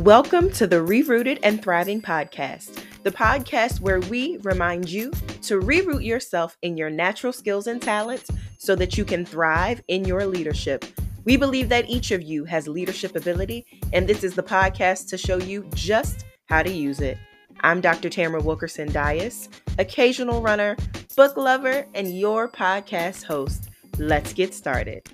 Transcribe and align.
Welcome 0.00 0.50
to 0.52 0.66
the 0.66 0.76
Rerooted 0.76 1.38
and 1.42 1.62
Thriving 1.62 2.02
podcast, 2.02 2.82
the 3.02 3.10
podcast 3.10 3.80
where 3.80 4.00
we 4.00 4.36
remind 4.42 4.90
you 4.90 5.10
to 5.40 5.58
reroot 5.58 6.04
yourself 6.04 6.54
in 6.60 6.76
your 6.76 6.90
natural 6.90 7.32
skills 7.32 7.66
and 7.66 7.80
talents 7.80 8.30
so 8.58 8.76
that 8.76 8.98
you 8.98 9.06
can 9.06 9.24
thrive 9.24 9.80
in 9.88 10.04
your 10.04 10.26
leadership. 10.26 10.84
We 11.24 11.38
believe 11.38 11.70
that 11.70 11.88
each 11.88 12.10
of 12.10 12.20
you 12.20 12.44
has 12.44 12.68
leadership 12.68 13.16
ability, 13.16 13.64
and 13.94 14.06
this 14.06 14.22
is 14.22 14.34
the 14.34 14.42
podcast 14.42 15.08
to 15.08 15.16
show 15.16 15.38
you 15.38 15.66
just 15.74 16.26
how 16.44 16.62
to 16.62 16.70
use 16.70 17.00
it. 17.00 17.16
I'm 17.62 17.80
Dr. 17.80 18.10
Tamra 18.10 18.44
Wilkerson 18.44 18.92
Dias, 18.92 19.48
occasional 19.78 20.42
runner, 20.42 20.76
book 21.16 21.38
lover, 21.38 21.86
and 21.94 22.18
your 22.18 22.50
podcast 22.50 23.24
host. 23.24 23.70
Let's 23.98 24.34
get 24.34 24.52
started. 24.52 25.08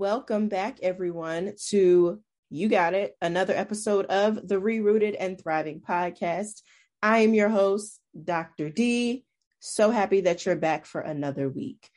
Welcome 0.00 0.48
back, 0.48 0.78
everyone, 0.80 1.52
to 1.66 2.22
You 2.48 2.68
Got 2.70 2.94
It, 2.94 3.18
another 3.20 3.52
episode 3.52 4.06
of 4.06 4.48
the 4.48 4.54
Rerooted 4.54 5.14
and 5.20 5.38
Thriving 5.38 5.82
podcast. 5.82 6.62
I 7.02 7.18
am 7.18 7.34
your 7.34 7.50
host, 7.50 8.00
Dr. 8.24 8.70
D. 8.70 9.26
So 9.58 9.90
happy 9.90 10.22
that 10.22 10.46
you're 10.46 10.56
back 10.56 10.86
for 10.86 11.02
another 11.02 11.50
week. 11.50 11.90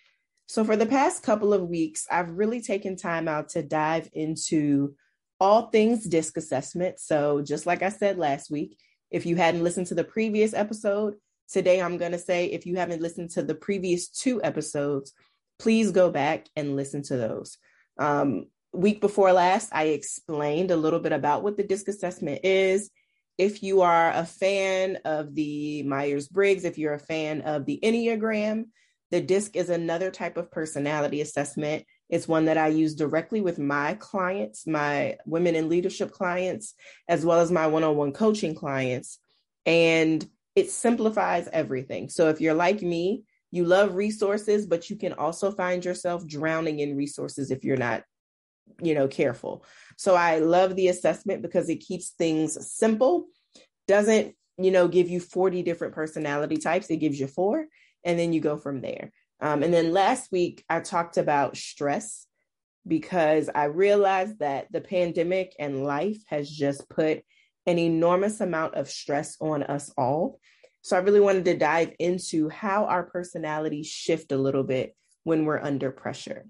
So, 0.48 0.66
for 0.66 0.76
the 0.76 0.86
past 0.86 1.24
couple 1.24 1.54
of 1.54 1.70
weeks, 1.70 2.06
I've 2.12 2.32
really 2.32 2.60
taken 2.60 2.98
time 2.98 3.30
out 3.30 3.48
to 3.52 3.64
dive 3.64 4.10
into 4.12 4.96
all 5.40 5.70
things 5.70 6.06
DISC 6.06 6.36
assessment. 6.36 7.00
So, 7.00 7.42
just 7.42 7.66
like 7.66 7.84
I 7.84 7.88
said 7.90 8.18
last 8.18 8.52
week, 8.52 8.78
if 9.12 9.26
you 9.26 9.38
hadn't 9.38 9.64
listened 9.64 9.88
to 9.88 9.96
the 9.96 10.04
previous 10.04 10.54
episode, 10.54 11.14
today 11.48 11.82
I'm 11.82 11.98
going 11.98 12.12
to 12.12 12.20
say 12.20 12.48
if 12.48 12.66
you 12.66 12.76
haven't 12.76 13.02
listened 13.02 13.30
to 13.30 13.44
the 13.44 13.56
previous 13.56 14.10
two 14.10 14.44
episodes, 14.44 15.14
please 15.58 15.92
go 15.92 16.12
back 16.12 16.48
and 16.58 16.76
listen 16.76 17.02
to 17.04 17.16
those. 17.16 17.58
Um, 17.98 18.48
week 18.74 19.02
before 19.02 19.32
last, 19.34 19.70
I 19.72 19.86
explained 19.86 20.72
a 20.72 20.78
little 20.78 21.00
bit 21.00 21.12
about 21.12 21.44
what 21.44 21.58
the 21.58 21.64
DISC 21.64 21.88
assessment 21.88 22.42
is. 22.44 22.90
If 23.38 23.64
you 23.64 23.82
are 23.82 24.12
a 24.12 24.26
fan 24.26 25.00
of 25.06 25.34
the 25.34 25.84
Myers 25.84 26.28
Briggs, 26.28 26.66
if 26.66 26.78
you're 26.78 26.94
a 26.94 27.00
fan 27.00 27.42
of 27.42 27.66
the 27.66 27.80
Enneagram, 27.84 28.66
the 29.12 29.22
DISC 29.22 29.56
is 29.56 29.70
another 29.70 30.12
type 30.12 30.38
of 30.38 30.52
personality 30.52 31.22
assessment. 31.22 31.86
It's 32.10 32.28
one 32.28 32.46
that 32.46 32.58
I 32.58 32.68
use 32.68 32.96
directly 32.96 33.42
with 33.42 33.60
my 33.60 33.96
clients, 33.96 34.68
my 34.68 35.18
women 35.26 35.56
in 35.56 35.70
leadership 35.70 36.12
clients, 36.12 36.74
as 37.08 37.26
well 37.26 37.40
as 37.40 37.52
my 37.52 37.68
one 37.68 37.84
on 37.84 37.96
one 37.96 38.12
coaching 38.12 38.56
clients. 38.56 39.20
And 39.66 40.28
it 40.56 40.70
simplifies 40.70 41.48
everything. 41.52 42.10
So 42.10 42.30
if 42.30 42.42
you're 42.42 42.54
like 42.54 42.82
me, 42.82 43.24
you 43.54 43.66
love 43.66 43.94
resources, 43.94 44.66
but 44.66 44.90
you 44.90 44.96
can 44.96 45.14
also 45.14 45.52
find 45.52 45.86
yourself 45.86 46.26
drowning 46.26 46.80
in 46.80 46.98
resources 46.98 47.52
if 47.52 47.64
you're 47.64 47.78
not, 47.78 48.02
you 48.82 48.96
know, 48.96 49.08
careful. 49.08 49.64
So 49.96 50.16
I 50.16 50.40
love 50.40 50.76
the 50.76 50.88
assessment 50.88 51.44
because 51.44 51.70
it 51.70 51.76
keeps 51.76 52.10
things 52.18 52.58
simple, 52.74 53.28
doesn't, 53.88 54.34
you 54.58 54.72
know, 54.72 54.88
give 54.88 55.08
you 55.08 55.20
40 55.20 55.62
different 55.62 55.94
personality 55.94 56.58
types. 56.58 56.90
It 56.90 56.98
gives 56.98 57.20
you 57.20 57.28
four, 57.28 57.68
and 58.04 58.18
then 58.18 58.34
you 58.34 58.42
go 58.42 58.58
from 58.58 58.82
there. 58.82 59.12
Um, 59.40 59.62
and 59.62 59.72
then 59.72 59.94
last 59.94 60.32
week, 60.32 60.66
I 60.68 60.80
talked 60.80 61.18
about 61.18 61.56
stress 61.56 62.26
because 62.88 63.52
I 63.54 63.66
realized 63.66 64.40
that 64.40 64.72
the 64.72 64.82
pandemic 64.82 65.54
and 65.60 65.84
life 65.84 66.18
has 66.26 66.50
just 66.50 66.90
put 66.90 67.22
an 67.68 67.78
enormous 67.78 68.42
amount 68.42 68.74
of 68.74 68.90
stress 68.90 69.38
on 69.40 69.62
us 69.62 69.92
all. 69.96 70.40
So 70.84 70.98
I 70.98 71.00
really 71.00 71.22
wanted 71.22 71.46
to 71.46 71.58
dive 71.58 71.94
into 71.98 72.50
how 72.50 72.86
our 72.86 73.04
personalities 73.04 73.88
shift 73.88 74.34
a 74.34 74.38
little 74.38 74.64
bit 74.64 74.96
when 75.24 75.46
we're 75.46 75.62
under 75.62 75.92
pressure. 75.92 76.46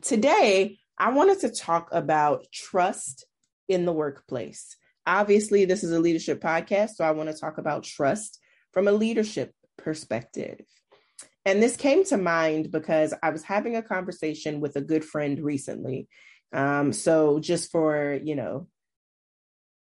Today, 0.00 0.78
I 0.96 1.10
wanted 1.10 1.40
to 1.40 1.50
talk 1.50 1.88
about 1.90 2.46
trust 2.52 3.26
in 3.68 3.84
the 3.84 3.92
workplace. 3.92 4.76
Obviously, 5.08 5.64
this 5.64 5.82
is 5.82 5.90
a 5.90 5.98
leadership 5.98 6.40
podcast, 6.40 6.90
so 6.90 7.04
I 7.04 7.10
want 7.10 7.30
to 7.30 7.36
talk 7.36 7.58
about 7.58 7.82
trust 7.82 8.38
from 8.72 8.86
a 8.86 8.92
leadership 8.92 9.52
perspective. 9.76 10.60
And 11.44 11.60
this 11.60 11.76
came 11.76 12.04
to 12.04 12.16
mind 12.16 12.70
because 12.70 13.12
I 13.24 13.30
was 13.30 13.42
having 13.42 13.74
a 13.74 13.82
conversation 13.82 14.60
with 14.60 14.76
a 14.76 14.80
good 14.80 15.04
friend 15.04 15.40
recently. 15.40 16.06
Um, 16.52 16.92
so, 16.92 17.40
just 17.40 17.72
for, 17.72 18.20
you 18.22 18.36
know, 18.36 18.68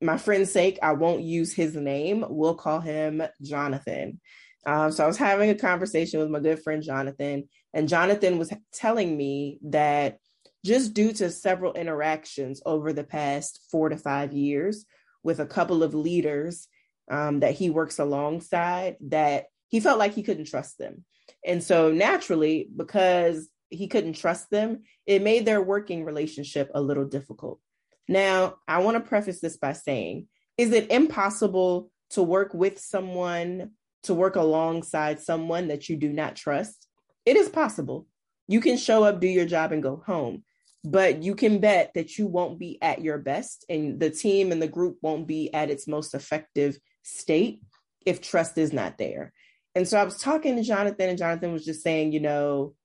my 0.05 0.17
friend's 0.17 0.51
sake, 0.51 0.79
I 0.81 0.93
won't 0.93 1.23
use 1.23 1.53
his 1.53 1.75
name. 1.75 2.25
We'll 2.27 2.55
call 2.55 2.79
him 2.79 3.21
Jonathan. 3.41 4.19
Um, 4.65 4.91
so 4.91 5.03
I 5.03 5.07
was 5.07 5.17
having 5.17 5.49
a 5.49 5.55
conversation 5.55 6.19
with 6.19 6.29
my 6.29 6.39
good 6.39 6.63
friend 6.63 6.81
Jonathan, 6.81 7.47
and 7.73 7.89
Jonathan 7.89 8.39
was 8.39 8.51
telling 8.73 9.15
me 9.15 9.59
that 9.63 10.17
just 10.65 10.93
due 10.95 11.13
to 11.13 11.29
several 11.29 11.73
interactions 11.73 12.61
over 12.65 12.91
the 12.91 13.03
past 13.03 13.59
four 13.69 13.89
to 13.89 13.97
five 13.97 14.33
years 14.33 14.85
with 15.23 15.39
a 15.39 15.45
couple 15.45 15.83
of 15.83 15.93
leaders 15.93 16.67
um, 17.11 17.41
that 17.41 17.53
he 17.53 17.69
works 17.69 17.99
alongside, 17.99 18.95
that 19.01 19.45
he 19.67 19.79
felt 19.79 19.99
like 19.99 20.13
he 20.13 20.23
couldn't 20.23 20.47
trust 20.47 20.79
them. 20.79 21.05
And 21.45 21.63
so 21.63 21.91
naturally, 21.91 22.67
because 22.75 23.47
he 23.69 23.87
couldn't 23.87 24.13
trust 24.13 24.49
them, 24.49 24.83
it 25.05 25.21
made 25.21 25.45
their 25.45 25.61
working 25.61 26.03
relationship 26.03 26.71
a 26.73 26.81
little 26.81 27.05
difficult. 27.05 27.59
Now, 28.07 28.55
I 28.67 28.79
want 28.79 28.97
to 28.97 29.07
preface 29.07 29.41
this 29.41 29.57
by 29.57 29.73
saying, 29.73 30.27
is 30.57 30.71
it 30.71 30.91
impossible 30.91 31.89
to 32.11 32.23
work 32.23 32.53
with 32.53 32.79
someone, 32.79 33.71
to 34.03 34.13
work 34.13 34.35
alongside 34.35 35.19
someone 35.19 35.69
that 35.69 35.89
you 35.89 35.95
do 35.95 36.13
not 36.13 36.35
trust? 36.35 36.87
It 37.25 37.35
is 37.35 37.49
possible. 37.49 38.07
You 38.47 38.61
can 38.61 38.77
show 38.77 39.03
up, 39.03 39.19
do 39.19 39.27
your 39.27 39.45
job, 39.45 39.71
and 39.71 39.81
go 39.81 40.03
home. 40.05 40.43
But 40.83 41.23
you 41.23 41.33
can 41.33 41.59
bet 41.59 41.93
that 41.95 42.19
you 42.19 42.27
won't 42.27 42.59
be 42.59 42.79
at 42.79 43.01
your 43.01 43.17
best, 43.17 43.65
and 43.67 43.99
the 43.99 44.11
team 44.11 44.51
and 44.51 44.61
the 44.61 44.67
group 44.67 44.97
won't 45.01 45.25
be 45.25 45.51
at 45.51 45.71
its 45.71 45.87
most 45.87 46.13
effective 46.13 46.77
state 47.01 47.61
if 48.05 48.21
trust 48.21 48.59
is 48.59 48.71
not 48.71 48.99
there. 48.99 49.33
And 49.73 49.87
so 49.87 49.97
I 49.99 50.03
was 50.03 50.21
talking 50.21 50.55
to 50.55 50.61
Jonathan, 50.61 51.09
and 51.09 51.17
Jonathan 51.17 51.53
was 51.53 51.65
just 51.65 51.81
saying, 51.81 52.11
you 52.11 52.19
know, 52.19 52.75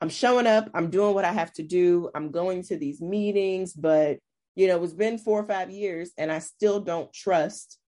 I'm 0.00 0.08
showing 0.08 0.46
up, 0.46 0.70
I'm 0.72 0.88
doing 0.88 1.14
what 1.14 1.24
I 1.24 1.32
have 1.32 1.52
to 1.54 1.64
do, 1.64 2.10
I'm 2.14 2.30
going 2.30 2.62
to 2.64 2.76
these 2.76 3.00
meetings, 3.00 3.72
but 3.72 4.18
you 4.56 4.66
know, 4.66 4.82
it's 4.82 4.94
been 4.94 5.18
four 5.18 5.38
or 5.38 5.44
five 5.46 5.70
years 5.70 6.10
and 6.18 6.32
I 6.32 6.40
still 6.40 6.80
don't 6.80 7.12
trust 7.12 7.78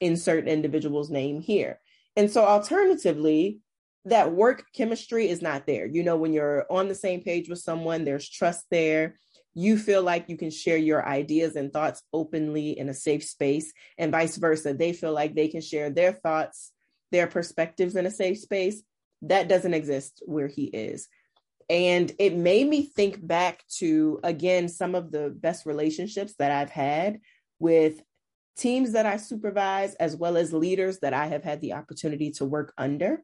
insert 0.00 0.46
individual's 0.46 1.10
name 1.10 1.40
here. 1.40 1.80
And 2.14 2.30
so 2.30 2.44
alternatively, 2.44 3.60
that 4.04 4.32
work 4.32 4.64
chemistry 4.72 5.28
is 5.28 5.42
not 5.42 5.66
there. 5.66 5.86
You 5.86 6.04
know, 6.04 6.16
when 6.16 6.32
you're 6.32 6.64
on 6.70 6.88
the 6.88 6.94
same 6.94 7.22
page 7.22 7.48
with 7.48 7.58
someone, 7.58 8.04
there's 8.04 8.28
trust 8.28 8.64
there. 8.70 9.18
You 9.54 9.78
feel 9.78 10.02
like 10.02 10.28
you 10.28 10.36
can 10.36 10.50
share 10.50 10.76
your 10.76 11.06
ideas 11.06 11.56
and 11.56 11.72
thoughts 11.72 12.02
openly 12.12 12.78
in 12.78 12.88
a 12.88 12.94
safe 12.94 13.24
space, 13.24 13.72
and 13.98 14.12
vice 14.12 14.36
versa. 14.36 14.74
They 14.74 14.92
feel 14.92 15.12
like 15.12 15.34
they 15.34 15.48
can 15.48 15.62
share 15.62 15.90
their 15.90 16.12
thoughts, 16.12 16.72
their 17.10 17.26
perspectives 17.26 17.96
in 17.96 18.06
a 18.06 18.10
safe 18.10 18.38
space. 18.38 18.82
That 19.22 19.48
doesn't 19.48 19.74
exist 19.74 20.22
where 20.26 20.46
he 20.46 20.64
is. 20.64 21.08
And 21.68 22.12
it 22.18 22.36
made 22.36 22.68
me 22.68 22.82
think 22.82 23.26
back 23.26 23.64
to, 23.78 24.20
again, 24.22 24.68
some 24.68 24.94
of 24.94 25.10
the 25.10 25.30
best 25.30 25.66
relationships 25.66 26.34
that 26.38 26.52
I've 26.52 26.70
had 26.70 27.20
with 27.58 28.02
teams 28.56 28.92
that 28.92 29.04
I 29.04 29.16
supervise, 29.16 29.94
as 29.96 30.16
well 30.16 30.36
as 30.36 30.52
leaders 30.52 31.00
that 31.00 31.12
I 31.12 31.26
have 31.26 31.42
had 31.42 31.60
the 31.60 31.72
opportunity 31.72 32.30
to 32.32 32.44
work 32.44 32.72
under. 32.78 33.22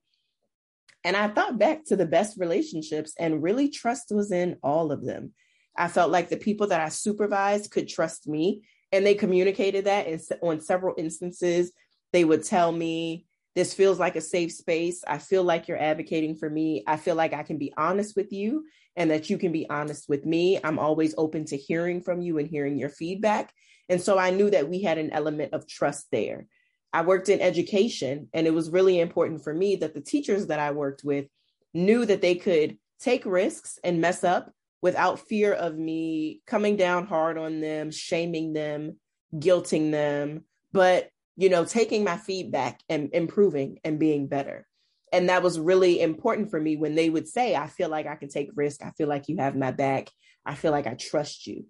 And 1.05 1.17
I 1.17 1.29
thought 1.29 1.59
back 1.59 1.85
to 1.87 1.97
the 1.97 2.07
best 2.07 2.37
relationships, 2.37 3.15
and 3.19 3.43
really 3.43 3.69
trust 3.69 4.11
was 4.11 4.31
in 4.33 4.57
all 4.63 4.93
of 4.93 5.05
them. 5.05 5.33
I 5.77 5.89
felt 5.89 6.11
like 6.11 6.29
the 6.29 6.37
people 6.37 6.67
that 6.69 6.81
I 6.81 6.91
supervised 6.91 7.71
could 7.71 7.89
trust 7.89 8.29
me, 8.29 8.63
and 8.91 9.07
they 9.07 9.15
communicated 9.15 9.87
that. 9.87 10.07
And 10.07 10.21
on 10.43 10.61
several 10.61 10.95
instances, 10.99 11.73
they 12.13 12.25
would 12.25 12.45
tell 12.45 12.73
me, 12.73 13.27
this 13.55 13.75
feels 13.75 13.99
like 13.99 14.17
a 14.17 14.21
safe 14.21 14.53
space. 14.53 15.05
I 15.07 15.19
feel 15.19 15.45
like 15.45 15.69
you're 15.69 15.81
advocating 15.81 16.37
for 16.37 16.49
me. 16.49 16.85
I 16.87 16.97
feel 16.97 17.15
like 17.15 17.35
I 17.35 17.43
can 17.43 17.59
be 17.59 17.73
honest 17.77 18.17
with 18.17 18.33
you 18.33 18.65
and 18.97 19.11
that 19.11 19.29
you 19.29 19.39
can 19.39 19.53
be 19.53 19.69
honest 19.69 20.09
with 20.09 20.25
me. 20.25 20.59
I'm 20.63 20.79
always 20.79 21.15
open 21.19 21.45
to 21.47 21.57
hearing 21.57 22.01
from 22.01 22.23
you 22.23 22.39
and 22.39 22.49
hearing 22.49 22.79
your 22.79 22.89
feedback. 22.89 23.53
And 23.89 24.01
so 24.01 24.19
I 24.19 24.31
knew 24.31 24.51
that 24.51 24.69
we 24.69 24.83
had 24.83 24.99
an 24.99 25.11
element 25.11 25.53
of 25.53 25.67
trust 25.67 26.07
there. 26.11 26.47
I 26.95 27.03
worked 27.03 27.31
in 27.31 27.41
education, 27.41 28.29
and 28.35 28.47
it 28.47 28.53
was 28.53 28.71
really 28.71 29.01
important 29.01 29.43
for 29.43 29.55
me 29.55 29.77
that 29.77 29.95
the 29.95 30.01
teachers 30.01 30.49
that 30.49 30.59
I 30.59 30.73
worked 30.73 31.03
with 31.05 31.27
knew 31.73 32.05
that 32.05 32.21
they 32.21 32.35
could 32.35 32.77
take 33.01 33.25
risks 33.25 33.79
and 33.83 34.01
mess 34.01 34.25
up 34.25 34.53
without 34.83 35.21
fear 35.21 35.55
of 35.55 35.77
me 35.77 36.43
coming 36.47 36.77
down 36.77 37.07
hard 37.07 37.39
on 37.39 37.61
them, 37.61 37.91
shaming 37.91 38.53
them, 38.53 38.99
guilting 39.35 39.91
them, 39.91 40.45
but 40.73 41.09
you 41.37 41.49
know, 41.49 41.65
taking 41.65 42.05
my 42.05 42.17
feedback 42.17 42.81
and 42.89 43.11
improving 43.13 43.79
and 43.85 43.99
being 43.99 44.27
better. 44.27 44.67
And 45.13 45.29
that 45.29 45.43
was 45.43 45.59
really 45.59 46.01
important 46.01 46.51
for 46.51 46.61
me 46.61 46.77
when 46.77 46.95
they 46.95 47.11
would 47.11 47.29
say, 47.29 47.55
I 47.55 47.67
feel 47.67 47.89
like 47.89 48.07
I 48.07 48.17
can 48.17 48.29
take 48.29 48.51
risk. 48.55 48.85
I 48.85 48.91
feel 48.91 49.09
like 49.09 49.29
you 49.29 49.37
have 49.39 49.57
my 49.57 49.71
back. 49.71 50.09
I 50.45 50.55
feel 50.55 50.73
like 50.73 50.87
I 50.87 50.95
trust 50.95 51.47
you. 51.47 51.67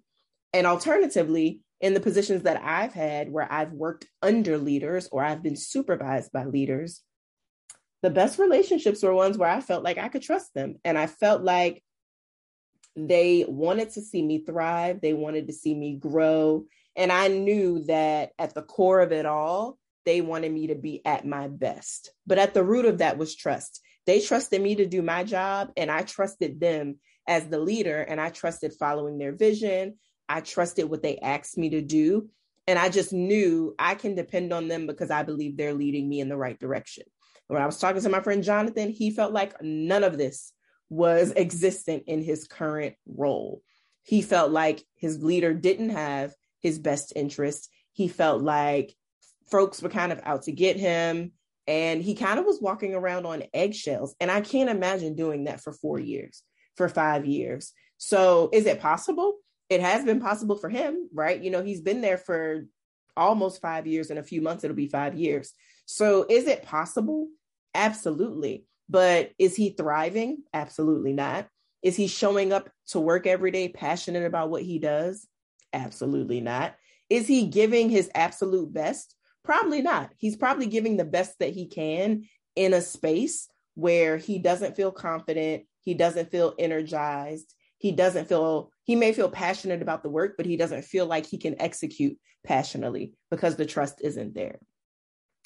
And 0.53 0.67
alternatively, 0.67 1.61
in 1.81 1.95
the 1.95 2.01
positions 2.01 2.45
that 2.45 2.63
I've 2.63 2.93
had 2.93 3.33
where 3.33 3.51
I've 3.51 3.73
worked 3.73 4.07
under 4.23 4.59
leaders 4.59 5.09
or 5.11 5.25
I've 5.25 5.43
been 5.43 5.57
supervised 5.57 6.31
by 6.33 6.45
leaders, 6.45 7.03
the 8.03 8.11
best 8.11 8.39
relationships 8.39 9.03
were 9.03 9.15
ones 9.15 9.39
where 9.39 9.49
I 9.49 9.61
felt 9.61 9.85
like 9.85 9.99
I 9.99 10.09
could 10.09 10.23
trust 10.23 10.55
them. 10.55 10.77
And 10.85 10.97
I 10.97 11.07
felt 11.07 11.43
like 11.43 11.83
They 12.95 13.45
wanted 13.49 13.91
to 13.91 14.03
see 14.03 14.23
me 14.23 14.45
thrive, 14.45 15.01
they 15.01 15.15
wanted 15.15 15.47
to 15.47 15.53
see 15.53 15.75
me 15.75 15.97
grow. 15.97 16.67
And 16.97 17.11
I 17.11 17.29
knew 17.29 17.85
that 17.85 18.33
at 18.39 18.55
the 18.55 18.63
core 18.63 19.01
of 19.01 19.13
it 19.13 19.27
all, 19.27 19.79
they 20.05 20.21
wanted 20.21 20.53
me 20.53 20.69
to 20.69 20.75
be 20.75 21.01
at 21.05 21.27
my 21.27 21.49
best. 21.49 22.11
But 22.27 22.39
at 22.39 22.55
the 22.55 22.65
root 22.65 22.85
of 22.85 22.99
that 22.99 23.19
was 23.19 23.35
trust. 23.37 23.81
They 24.07 24.21
trusted 24.21 24.61
me 24.61 24.75
to 24.77 24.87
do 24.87 25.01
my 25.01 25.23
job, 25.23 25.71
and 25.77 25.91
I 25.91 26.03
trusted 26.03 26.61
them 26.61 26.97
as 27.29 27.47
the 27.47 27.59
leader, 27.59 28.01
and 28.01 28.21
I 28.21 28.31
trusted 28.31 28.75
following 28.79 29.19
their 29.19 29.33
vision. 29.33 29.99
I 30.29 30.41
trusted 30.41 30.91
what 30.91 31.03
they 31.03 31.19
asked 31.19 31.57
me 31.57 31.71
to 31.71 31.81
do. 31.81 32.29
And 32.67 32.79
I 32.79 32.89
just 32.89 33.13
knew 33.13 33.75
I 33.79 33.95
can 33.95 34.15
depend 34.15 34.53
on 34.53 34.69
them 34.69 34.87
because 34.87 35.11
I 35.11 35.23
believe 35.25 35.57
they're 35.57 35.75
leading 35.75 36.09
me 36.09 36.21
in 36.21 36.29
the 36.29 36.37
right 36.37 36.59
direction. 36.59 37.05
When 37.49 37.61
I 37.61 37.67
was 37.67 37.79
talking 37.79 38.03
to 38.03 38.09
my 38.09 38.21
friend 38.21 38.43
Jonathan, 38.43 38.89
he 38.91 39.11
felt 39.11 39.33
like 39.33 39.61
none 39.61 40.05
of 40.05 40.17
this 40.17 40.53
was 40.89 41.33
existent 41.37 42.05
in 42.07 42.23
his 42.23 42.47
current 42.47 42.95
role. 43.07 43.63
He 44.05 44.23
felt 44.23 44.53
like 44.53 44.83
his 44.97 45.23
leader 45.23 45.55
didn't 45.55 45.91
have 45.91 46.35
his 46.63 46.79
best 46.79 47.13
interest. 47.17 47.71
He 47.93 48.09
felt 48.09 48.43
like 48.43 48.95
folks 49.51 49.83
were 49.83 49.89
kind 49.89 50.13
of 50.13 50.21
out 50.25 50.45
to 50.45 50.53
get 50.53 50.77
him 50.77 51.33
and 51.67 52.03
he 52.03 52.15
kind 52.15 52.39
of 52.39 52.47
was 52.47 52.61
walking 52.61 52.95
around 52.95 53.27
on 53.27 53.45
eggshells. 53.55 54.15
And 54.21 54.31
I 54.31 54.41
can't 54.41 54.71
imagine 54.71 55.15
doing 55.15 55.45
that 55.45 55.61
for 55.61 55.73
four 55.73 55.99
years, 55.99 56.43
for 56.77 56.89
five 56.89 57.27
years. 57.27 57.73
So 57.99 58.51
is 58.53 58.67
it 58.67 58.81
possible? 58.81 59.37
It 59.69 59.81
has 59.81 60.05
been 60.05 60.21
possible 60.21 60.57
for 60.57 60.69
him, 60.69 61.09
right? 61.15 61.41
You 61.41 61.51
know, 61.51 61.63
he's 61.63 61.81
been 61.81 62.01
there 62.01 62.19
for 62.19 62.67
almost 63.17 63.61
five 63.61 63.87
years. 63.87 64.11
In 64.11 64.19
a 64.19 64.23
few 64.23 64.43
months, 64.43 64.65
it'll 64.65 64.77
be 64.77 64.89
five 64.89 65.15
years. 65.15 65.53
So 65.87 66.27
is 66.29 66.47
it 66.47 66.63
possible? 66.63 67.29
Absolutely. 67.75 68.67
But 68.89 69.31
is 69.39 69.55
he 69.55 69.71
thriving? 69.71 70.39
Absolutely 70.53 71.13
not. 71.13 71.47
Is 71.83 71.97
he 71.97 72.07
showing 72.07 72.53
up 72.53 72.71
to 72.89 73.01
work 73.01 73.27
every 73.27 73.51
day 73.51 73.69
passionate 73.69 74.25
about 74.25 74.51
what 74.51 74.63
he 74.63 74.79
does? 74.79 75.27
Absolutely 75.73 76.41
not. 76.41 76.77
Is 77.09 77.27
he 77.27 77.47
giving 77.47 77.91
his 77.91 78.11
absolute 78.15 78.73
best? 78.73 79.15
Probably 79.45 79.83
not. 79.83 80.13
He's 80.17 80.37
probably 80.37 80.67
giving 80.67 80.97
the 80.97 81.05
best 81.05 81.39
that 81.41 81.51
he 81.51 81.67
can 81.67 82.25
in 82.57 82.75
a 82.75 82.81
space 82.81 83.49
where 83.75 84.17
he 84.17 84.39
doesn't 84.39 84.77
feel 84.77 84.93
confident, 84.93 85.65
he 85.81 85.95
doesn't 85.95 86.31
feel 86.31 86.55
energized, 86.59 87.55
he 87.79 87.93
doesn't 87.93 88.29
feel, 88.29 88.71
he 88.85 88.95
may 88.95 89.13
feel 89.13 89.29
passionate 89.29 89.83
about 89.83 90.03
the 90.03 90.11
work, 90.11 90.35
but 90.37 90.47
he 90.47 90.57
doesn't 90.57 90.85
feel 90.85 91.07
like 91.07 91.27
he 91.27 91.39
can 91.39 91.61
execute 91.61 92.19
passionately 92.45 93.13
because 93.31 93.57
the 93.57 93.67
trust 93.67 94.01
isn't 94.03 94.35
there. 94.35 94.59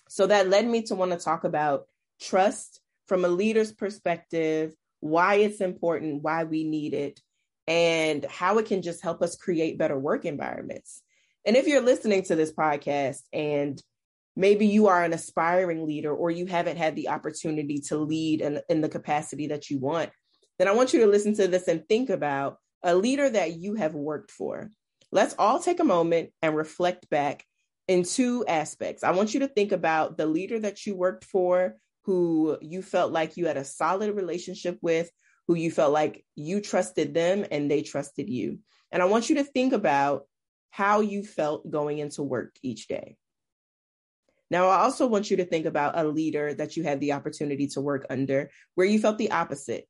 So 0.08 0.26
that 0.26 0.48
led 0.48 0.66
me 0.66 0.82
to 0.82 0.94
want 0.94 1.12
to 1.12 1.18
talk 1.18 1.44
about 1.44 1.86
trust 2.20 2.80
from 3.06 3.24
a 3.24 3.28
leader's 3.28 3.72
perspective, 3.72 4.74
why 5.00 5.36
it's 5.36 5.60
important, 5.60 6.22
why 6.22 6.44
we 6.44 6.64
need 6.64 6.94
it, 6.94 7.20
and 7.66 8.24
how 8.26 8.58
it 8.58 8.66
can 8.66 8.82
just 8.82 9.02
help 9.02 9.22
us 9.22 9.36
create 9.36 9.78
better 9.78 9.98
work 9.98 10.24
environments. 10.24 11.02
And 11.44 11.56
if 11.56 11.66
you're 11.66 11.80
listening 11.80 12.22
to 12.24 12.36
this 12.36 12.52
podcast 12.52 13.20
and 13.32 13.80
maybe 14.36 14.66
you 14.66 14.88
are 14.88 15.02
an 15.02 15.12
aspiring 15.12 15.86
leader 15.86 16.14
or 16.14 16.30
you 16.30 16.46
haven't 16.46 16.76
had 16.76 16.94
the 16.96 17.08
opportunity 17.08 17.80
to 17.88 17.96
lead 17.96 18.40
in, 18.40 18.60
in 18.68 18.80
the 18.80 18.88
capacity 18.88 19.48
that 19.48 19.70
you 19.70 19.78
want, 19.78 20.10
then 20.58 20.68
I 20.68 20.72
want 20.72 20.92
you 20.92 21.00
to 21.00 21.06
listen 21.06 21.34
to 21.36 21.48
this 21.48 21.68
and 21.68 21.86
think 21.88 22.10
about 22.10 22.58
a 22.82 22.94
leader 22.94 23.28
that 23.28 23.58
you 23.58 23.74
have 23.74 23.94
worked 23.94 24.30
for. 24.30 24.70
Let's 25.12 25.34
all 25.38 25.60
take 25.60 25.80
a 25.80 25.84
moment 25.84 26.30
and 26.42 26.56
reflect 26.56 27.08
back 27.10 27.44
in 27.88 28.02
two 28.02 28.44
aspects. 28.46 29.04
I 29.04 29.12
want 29.12 29.34
you 29.34 29.40
to 29.40 29.48
think 29.48 29.72
about 29.72 30.16
the 30.16 30.26
leader 30.26 30.58
that 30.60 30.84
you 30.86 30.96
worked 30.96 31.24
for, 31.24 31.76
who 32.04 32.58
you 32.60 32.82
felt 32.82 33.12
like 33.12 33.36
you 33.36 33.46
had 33.46 33.56
a 33.56 33.64
solid 33.64 34.14
relationship 34.14 34.78
with, 34.82 35.10
who 35.46 35.54
you 35.54 35.70
felt 35.70 35.92
like 35.92 36.24
you 36.34 36.60
trusted 36.60 37.14
them 37.14 37.44
and 37.50 37.70
they 37.70 37.82
trusted 37.82 38.28
you. 38.28 38.58
And 38.90 39.02
I 39.02 39.06
want 39.06 39.28
you 39.28 39.36
to 39.36 39.44
think 39.44 39.72
about 39.72 40.24
how 40.70 41.00
you 41.00 41.22
felt 41.22 41.70
going 41.70 41.98
into 41.98 42.22
work 42.22 42.56
each 42.62 42.88
day. 42.88 43.16
Now, 44.50 44.68
I 44.68 44.82
also 44.82 45.06
want 45.06 45.30
you 45.30 45.38
to 45.38 45.44
think 45.44 45.66
about 45.66 45.98
a 45.98 46.04
leader 46.04 46.54
that 46.54 46.76
you 46.76 46.84
had 46.84 47.00
the 47.00 47.12
opportunity 47.12 47.66
to 47.68 47.80
work 47.80 48.06
under 48.10 48.50
where 48.74 48.86
you 48.86 48.98
felt 48.98 49.18
the 49.18 49.32
opposite. 49.32 49.88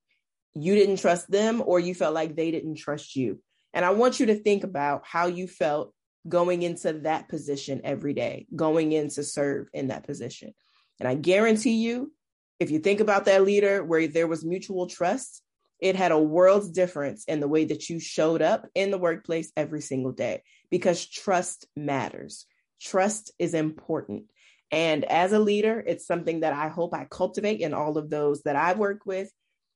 You 0.55 0.75
didn't 0.75 1.01
trust 1.01 1.31
them 1.31 1.63
or 1.65 1.79
you 1.79 1.95
felt 1.95 2.15
like 2.15 2.37
they 2.37 2.51
didn't 2.51 2.77
trust 2.77 3.17
you. 3.17 3.41
And 3.75 3.85
I 3.85 3.91
want 3.91 4.21
you 4.21 4.27
to 4.27 4.35
think 4.35 4.65
about 4.65 5.03
how 5.05 5.27
you 5.27 5.47
felt 5.47 5.93
going 6.27 6.63
into 6.63 6.93
that 7.01 7.29
position 7.29 7.83
every 7.85 8.15
day, 8.15 8.47
going 8.55 8.93
in 8.93 9.11
to 9.11 9.23
serve 9.23 9.69
in 9.75 9.89
that 9.89 10.07
position. 10.07 10.55
And 10.99 11.09
I 11.09 11.15
guarantee 11.15 11.83
you, 11.83 12.13
if 12.59 12.71
you 12.71 12.79
think 12.79 13.01
about 13.01 13.27
that 13.27 13.45
leader 13.45 13.85
where 13.85 14.09
there 14.09 14.27
was 14.27 14.45
mutual 14.45 14.87
trust, 14.87 15.43
it 15.81 15.97
had 15.97 16.13
a 16.13 16.19
world's 16.19 16.71
difference 16.71 17.25
in 17.25 17.41
the 17.41 17.49
way 17.49 17.67
that 17.67 17.91
you 17.91 18.01
showed 18.01 18.43
up 18.43 18.67
in 18.75 18.91
the 18.91 18.99
workplace 18.99 19.53
every 19.57 19.81
single 19.81 20.13
day 20.13 20.43
because 20.71 21.07
trust 21.07 21.67
matters. 21.77 22.47
Trust 22.81 23.33
is 23.39 23.55
important. 23.55 24.25
And 24.71 25.05
as 25.05 25.33
a 25.33 25.39
leader, 25.39 25.83
it's 25.87 26.07
something 26.07 26.41
that 26.41 26.53
I 26.53 26.69
hope 26.69 26.95
I 26.95 27.05
cultivate 27.05 27.61
in 27.61 27.75
all 27.75 27.99
of 27.99 28.11
those 28.11 28.43
that 28.43 28.57
I 28.57 28.75
work 28.75 29.07
with. 29.07 29.31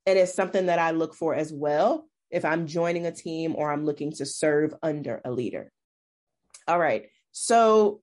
And 0.06 0.18
it's 0.18 0.34
something 0.34 0.66
that 0.66 0.78
I 0.78 0.90
look 0.92 1.14
for 1.14 1.34
as 1.34 1.52
well 1.52 2.08
if 2.30 2.44
I'm 2.44 2.66
joining 2.66 3.06
a 3.06 3.12
team 3.12 3.54
or 3.56 3.70
I'm 3.70 3.84
looking 3.84 4.12
to 4.12 4.26
serve 4.26 4.74
under 4.82 5.20
a 5.24 5.30
leader. 5.30 5.70
All 6.66 6.78
right. 6.78 7.08
So 7.32 8.00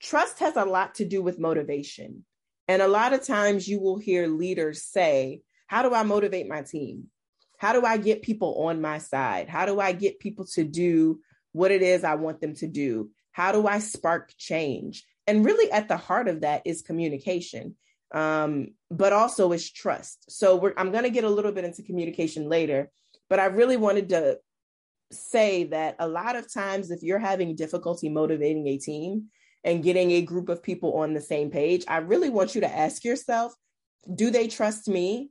trust 0.00 0.38
has 0.38 0.56
a 0.56 0.64
lot 0.64 0.96
to 0.96 1.04
do 1.04 1.22
with 1.22 1.38
motivation. 1.38 2.24
And 2.68 2.82
a 2.82 2.88
lot 2.88 3.12
of 3.12 3.26
times 3.26 3.66
you 3.66 3.80
will 3.80 3.98
hear 3.98 4.26
leaders 4.26 4.84
say, 4.84 5.42
How 5.68 5.82
do 5.82 5.94
I 5.94 6.02
motivate 6.02 6.48
my 6.48 6.62
team? 6.62 7.04
How 7.58 7.72
do 7.72 7.84
I 7.84 7.96
get 7.96 8.22
people 8.22 8.66
on 8.66 8.80
my 8.80 8.98
side? 8.98 9.48
How 9.48 9.66
do 9.66 9.80
I 9.80 9.92
get 9.92 10.18
people 10.18 10.46
to 10.54 10.64
do 10.64 11.20
what 11.52 11.70
it 11.70 11.82
is 11.82 12.04
I 12.04 12.14
want 12.16 12.40
them 12.40 12.54
to 12.56 12.66
do? 12.66 13.10
How 13.32 13.52
do 13.52 13.66
I 13.66 13.78
spark 13.78 14.32
change? 14.36 15.04
And 15.26 15.44
really, 15.44 15.70
at 15.70 15.88
the 15.88 15.96
heart 15.96 16.28
of 16.28 16.40
that 16.40 16.62
is 16.64 16.82
communication, 16.82 17.76
um, 18.12 18.68
but 18.90 19.12
also 19.12 19.52
is 19.52 19.70
trust. 19.70 20.30
So 20.30 20.72
I'm 20.76 20.90
going 20.90 21.04
to 21.04 21.10
get 21.10 21.24
a 21.24 21.30
little 21.30 21.52
bit 21.52 21.64
into 21.64 21.82
communication 21.82 22.48
later, 22.48 22.90
but 23.28 23.38
I 23.38 23.46
really 23.46 23.76
wanted 23.76 24.08
to 24.10 24.38
say 25.12 25.64
that 25.64 25.96
a 25.98 26.08
lot 26.08 26.36
of 26.36 26.52
times, 26.52 26.90
if 26.90 27.02
you're 27.02 27.18
having 27.18 27.56
difficulty 27.56 28.08
motivating 28.08 28.66
a 28.68 28.78
team 28.78 29.26
and 29.64 29.82
getting 29.82 30.12
a 30.12 30.22
group 30.22 30.48
of 30.48 30.62
people 30.62 30.94
on 30.94 31.12
the 31.12 31.20
same 31.20 31.50
page, 31.50 31.84
I 31.88 31.98
really 31.98 32.30
want 32.30 32.54
you 32.54 32.62
to 32.62 32.74
ask 32.74 33.04
yourself 33.04 33.54
do 34.14 34.30
they 34.30 34.48
trust 34.48 34.88
me? 34.88 35.30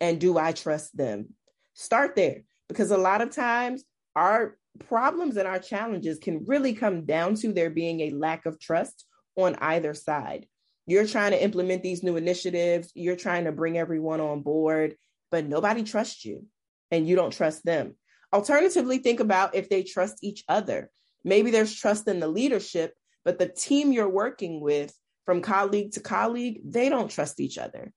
And 0.00 0.20
do 0.20 0.38
I 0.38 0.52
trust 0.52 0.96
them? 0.96 1.34
Start 1.74 2.16
there 2.16 2.42
because 2.68 2.90
a 2.90 2.98
lot 2.98 3.20
of 3.20 3.30
times 3.30 3.84
our 4.16 4.56
problems 4.88 5.36
and 5.36 5.46
our 5.46 5.58
challenges 5.58 6.18
can 6.18 6.44
really 6.46 6.72
come 6.72 7.04
down 7.04 7.34
to 7.36 7.52
there 7.52 7.70
being 7.70 8.00
a 8.00 8.10
lack 8.10 8.46
of 8.46 8.60
trust 8.60 9.06
on 9.36 9.56
either 9.56 9.94
side. 9.94 10.46
You're 10.86 11.06
trying 11.06 11.32
to 11.32 11.42
implement 11.42 11.82
these 11.82 12.02
new 12.02 12.16
initiatives, 12.16 12.90
you're 12.94 13.16
trying 13.16 13.44
to 13.44 13.52
bring 13.52 13.78
everyone 13.78 14.20
on 14.20 14.42
board, 14.42 14.96
but 15.30 15.46
nobody 15.46 15.82
trusts 15.82 16.24
you 16.24 16.46
and 16.90 17.08
you 17.08 17.16
don't 17.16 17.32
trust 17.32 17.64
them. 17.64 17.94
Alternatively, 18.32 18.98
think 18.98 19.20
about 19.20 19.54
if 19.54 19.68
they 19.68 19.82
trust 19.82 20.18
each 20.22 20.44
other. 20.48 20.90
Maybe 21.24 21.50
there's 21.50 21.74
trust 21.74 22.06
in 22.08 22.20
the 22.20 22.28
leadership, 22.28 22.92
but 23.24 23.38
the 23.38 23.48
team 23.48 23.92
you're 23.92 24.08
working 24.08 24.60
with, 24.60 24.94
from 25.24 25.40
colleague 25.40 25.92
to 25.92 26.00
colleague, 26.00 26.60
they 26.64 26.90
don't 26.90 27.10
trust 27.10 27.40
each 27.40 27.56
other. 27.56 27.92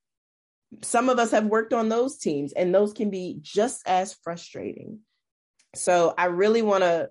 Some 0.82 1.10
of 1.10 1.20
us 1.20 1.32
have 1.32 1.46
worked 1.46 1.74
on 1.74 1.90
those 1.90 2.18
teams, 2.18 2.54
and 2.54 2.74
those 2.74 2.94
can 2.94 3.10
be 3.10 3.40
just 3.42 3.88
as 3.88 4.14
frustrating. 4.24 5.00
So, 5.76 6.14
I 6.18 6.26
really 6.26 6.62
want 6.62 6.84
to 6.84 7.10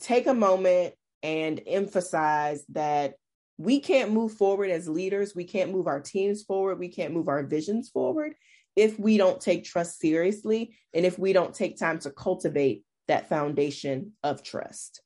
take 0.00 0.26
a 0.26 0.34
moment 0.34 0.94
and 1.22 1.60
emphasize 1.66 2.64
that 2.70 3.14
we 3.58 3.80
can't 3.80 4.12
move 4.12 4.32
forward 4.32 4.70
as 4.70 4.88
leaders. 4.88 5.34
We 5.34 5.44
can't 5.44 5.72
move 5.72 5.88
our 5.88 6.00
teams 6.00 6.44
forward. 6.44 6.78
We 6.78 6.88
can't 6.88 7.12
move 7.12 7.28
our 7.28 7.42
visions 7.42 7.88
forward 7.88 8.34
if 8.76 8.98
we 8.98 9.16
don't 9.16 9.40
take 9.40 9.64
trust 9.64 9.98
seriously 9.98 10.76
and 10.94 11.04
if 11.04 11.18
we 11.18 11.32
don't 11.32 11.52
take 11.52 11.76
time 11.76 11.98
to 11.98 12.10
cultivate 12.10 12.84
that 13.08 13.28
foundation 13.28 14.12
of 14.22 14.44
trust. 14.44 15.02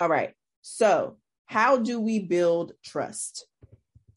All 0.00 0.08
right. 0.08 0.32
So, 0.62 1.18
how 1.44 1.76
do 1.76 2.00
we 2.00 2.20
build 2.20 2.72
trust? 2.82 3.46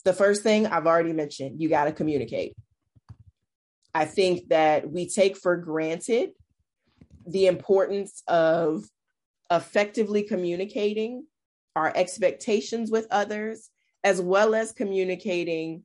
The 0.03 0.13
first 0.13 0.43
thing 0.43 0.67
I've 0.67 0.88
already 0.88 1.13
mentioned, 1.13 1.62
you 1.62 1.70
got 1.70 1.86
to 1.86 1.91
communicate. 1.91 2.55
I 3.93 4.05
think 4.05 4.50
that 4.50 4.89
we 4.89 5.10
take 5.10 5.38
for 5.38 5.58
granted 5.58 6.31
the 7.27 7.48
importance 7.48 8.24
of 8.27 8.86
effectively 9.51 10.24
communicating 10.24 11.25
our 11.75 11.91
expectations 11.96 12.89
with 12.89 13.08
others, 13.12 13.70
as 14.03 14.22
well 14.22 14.55
as 14.55 14.72
communicating 14.72 15.84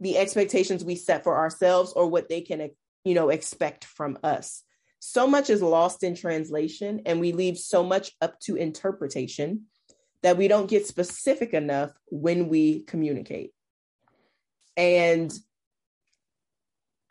the 0.00 0.18
expectations 0.18 0.84
we 0.84 0.96
set 0.96 1.22
for 1.22 1.36
ourselves 1.36 1.92
or 1.92 2.08
what 2.08 2.28
they 2.28 2.40
can 2.40 2.70
you 3.04 3.14
know 3.14 3.30
expect 3.30 3.84
from 3.84 4.18
us 4.22 4.62
so 4.98 5.26
much 5.26 5.50
is 5.50 5.62
lost 5.62 6.02
in 6.02 6.14
translation 6.14 7.02
and 7.06 7.20
we 7.20 7.32
leave 7.32 7.58
so 7.58 7.82
much 7.82 8.12
up 8.20 8.38
to 8.40 8.56
interpretation 8.56 9.62
that 10.22 10.36
we 10.36 10.48
don't 10.48 10.70
get 10.70 10.86
specific 10.86 11.52
enough 11.52 11.90
when 12.10 12.48
we 12.48 12.82
communicate 12.84 13.52
and 14.76 15.32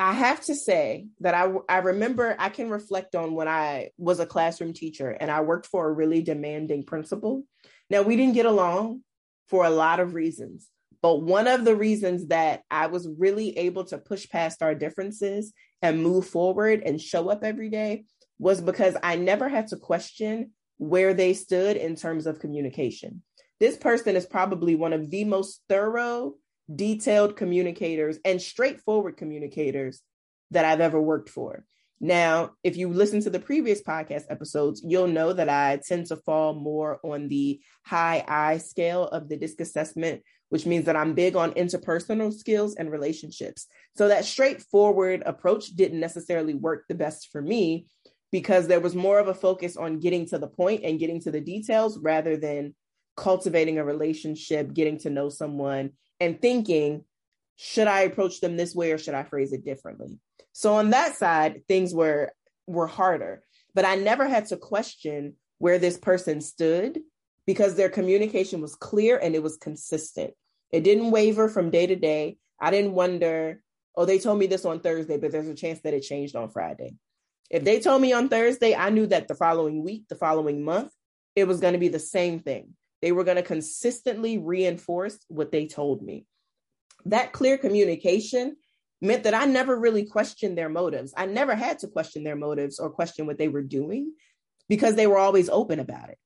I 0.02 0.14
have 0.14 0.42
to 0.46 0.56
say 0.56 1.06
that 1.20 1.36
I 1.36 1.54
I 1.70 1.78
remember 1.78 2.36
I 2.40 2.50
can 2.50 2.72
reflect 2.72 3.16
on 3.16 3.36
when 3.36 3.48
I 3.48 3.92
was 4.00 4.20
a 4.20 4.26
classroom 4.26 4.74
teacher 4.74 5.12
and 5.12 5.30
I 5.30 5.42
worked 5.42 5.68
for 5.68 5.88
a 5.88 5.94
really 5.94 6.24
demanding 6.24 6.84
principal. 6.84 7.44
Now 7.88 8.02
we 8.02 8.16
didn't 8.16 8.34
get 8.34 8.48
along 8.48 9.02
for 9.48 9.64
a 9.64 9.70
lot 9.70 10.00
of 10.00 10.16
reasons, 10.16 10.68
but 11.04 11.22
one 11.22 11.48
of 11.48 11.66
the 11.66 11.76
reasons 11.76 12.30
that 12.30 12.64
I 12.72 12.88
was 12.88 13.08
really 13.16 13.56
able 13.60 13.84
to 13.86 14.00
push 14.00 14.28
past 14.28 14.64
our 14.64 14.74
differences 14.74 15.54
and 15.84 16.02
move 16.02 16.26
forward 16.26 16.82
and 16.84 17.00
show 17.00 17.30
up 17.30 17.44
every 17.44 17.70
day 17.70 18.06
was 18.40 18.60
because 18.60 18.98
I 19.04 19.18
never 19.18 19.50
had 19.50 19.68
to 19.68 19.78
question 19.78 20.54
where 20.82 21.14
they 21.14 21.32
stood 21.32 21.78
in 21.78 21.96
terms 21.96 22.26
of 22.26 22.40
communication. 22.40 23.22
This 23.60 23.78
person 23.78 24.16
is 24.16 24.26
probably 24.26 24.74
one 24.74 24.94
of 24.94 25.12
the 25.12 25.26
most 25.26 25.62
thorough 25.70 26.34
detailed 26.76 27.36
communicators 27.36 28.18
and 28.26 28.42
straightforward 28.42 29.16
communicators 29.16 30.02
that 30.50 30.66
I've 30.66 30.82
ever 30.82 31.00
worked 31.00 31.30
for. 31.30 31.66
Now, 32.00 32.54
if 32.64 32.78
you 32.78 32.90
listen 32.90 33.22
to 33.22 33.30
the 33.30 33.40
previous 33.40 33.84
podcast 33.84 34.24
episodes, 34.32 34.82
you'll 34.84 35.06
know 35.06 35.34
that 35.34 35.50
I 35.50 35.80
tend 35.88 36.08
to 36.08 36.16
fall 36.16 36.56
more 36.56 37.00
on 37.04 37.28
the 37.28 37.62
high 37.86 38.26
I 38.28 38.58
scale 38.58 39.04
of 39.04 39.30
the 39.30 39.38
DISC 39.38 39.62
assessment, 39.62 40.24
which 40.50 40.66
means 40.66 40.86
that 40.86 40.96
I'm 40.96 41.14
big 41.14 41.36
on 41.36 41.52
interpersonal 41.52 42.34
skills 42.34 42.74
and 42.74 42.92
relationships. 42.92 43.68
So 43.96 44.08
that 44.08 44.26
straightforward 44.26 45.22
approach 45.28 45.68
didn't 45.68 46.00
necessarily 46.00 46.56
work 46.56 46.86
the 46.90 46.96
best 46.96 47.30
for 47.32 47.40
me 47.40 47.86
because 48.32 48.68
there 48.68 48.80
was 48.80 48.96
more 48.96 49.20
of 49.20 49.28
a 49.28 49.34
focus 49.34 49.76
on 49.78 50.00
getting 50.00 50.26
to 50.28 50.40
the 50.40 50.48
point 50.48 50.84
and 50.84 51.00
getting 51.00 51.20
to 51.22 51.32
the 51.32 51.42
details 51.42 52.00
rather 52.00 52.38
than 52.38 52.74
cultivating 53.18 53.78
a 53.78 53.84
relationship, 53.84 54.74
getting 54.74 54.98
to 55.00 55.10
know 55.10 55.30
someone, 55.30 55.92
and 56.20 56.42
thinking, 56.42 57.04
should 57.58 57.88
I 57.88 58.02
approach 58.02 58.40
them 58.40 58.58
this 58.58 58.74
way 58.74 58.92
or 58.92 58.98
should 58.98 59.14
I 59.14 59.24
phrase 59.24 59.54
it 59.54 59.66
differently? 59.66 60.18
So 60.54 60.76
on 60.76 60.92
that 60.92 61.16
side, 61.16 61.62
things 61.68 61.94
were 61.94 62.32
were 62.68 62.88
harder, 62.88 63.44
but 63.74 63.86
I 63.86 63.96
never 63.96 64.28
had 64.28 64.46
to 64.48 64.58
question 64.58 65.36
where 65.58 65.78
this 65.78 65.98
person 65.98 66.42
stood 66.42 67.00
because 67.46 67.76
their 67.76 67.90
communication 67.90 68.62
was 68.62 68.76
clear 68.76 69.18
and 69.18 69.36
it 69.36 69.44
was 69.44 69.58
consistent. 69.58 70.34
It 70.72 70.84
didn't 70.84 71.12
waver 71.12 71.50
from 71.50 71.70
day 71.70 71.86
to 71.86 71.96
day. 71.96 72.38
I 72.60 72.72
didn't 72.72 72.94
wonder, 72.94 73.62
oh, 73.96 74.06
they 74.06 74.20
told 74.20 74.40
me 74.40 74.48
this 74.48 74.66
on 74.66 74.80
Thursday, 74.80 75.18
but 75.18 75.32
there's 75.32 75.48
a 75.48 75.56
chance 75.56 75.82
that 75.82 75.94
it 75.94 76.02
changed 76.02 76.36
on 76.36 76.50
Friday. 76.50 76.96
If 77.52 77.66
they 77.66 77.82
told 77.82 78.02
me 78.02 78.14
on 78.14 78.30
Thursday, 78.30 78.74
I 78.74 78.90
knew 78.90 79.06
that 79.08 79.28
the 79.28 79.36
following 79.36 79.84
week, 79.84 80.08
the 80.08 80.16
following 80.16 80.64
month, 80.64 80.94
it 81.36 81.48
was 81.50 81.60
going 81.60 81.74
to 81.74 81.80
be 81.80 81.90
the 81.90 82.00
same 82.00 82.40
thing. 82.40 82.70
They 83.02 83.12
were 83.12 83.26
going 83.26 83.36
to 83.36 83.44
consistently 83.44 84.38
reinforce 84.38 85.20
what 85.28 85.52
they 85.52 85.68
told 85.68 86.02
me. 86.02 86.26
That 87.06 87.34
clear 87.34 87.58
communication 87.58 88.56
meant 89.02 89.24
that 89.24 89.34
I 89.34 89.46
never 89.46 89.78
really 89.78 90.06
questioned 90.06 90.58
their 90.58 90.70
motives. 90.70 91.14
I 91.18 91.26
never 91.26 91.54
had 91.54 91.80
to 91.80 91.90
question 91.90 92.24
their 92.24 92.38
motives 92.38 92.80
or 92.80 92.90
question 92.90 93.26
what 93.26 93.38
they 93.38 93.50
were 93.50 93.64
doing 93.64 94.14
because 94.70 94.96
they 94.96 95.08
were 95.08 95.18
always 95.18 95.50
open 95.50 95.82
about 95.82 96.10
it. 96.10 96.18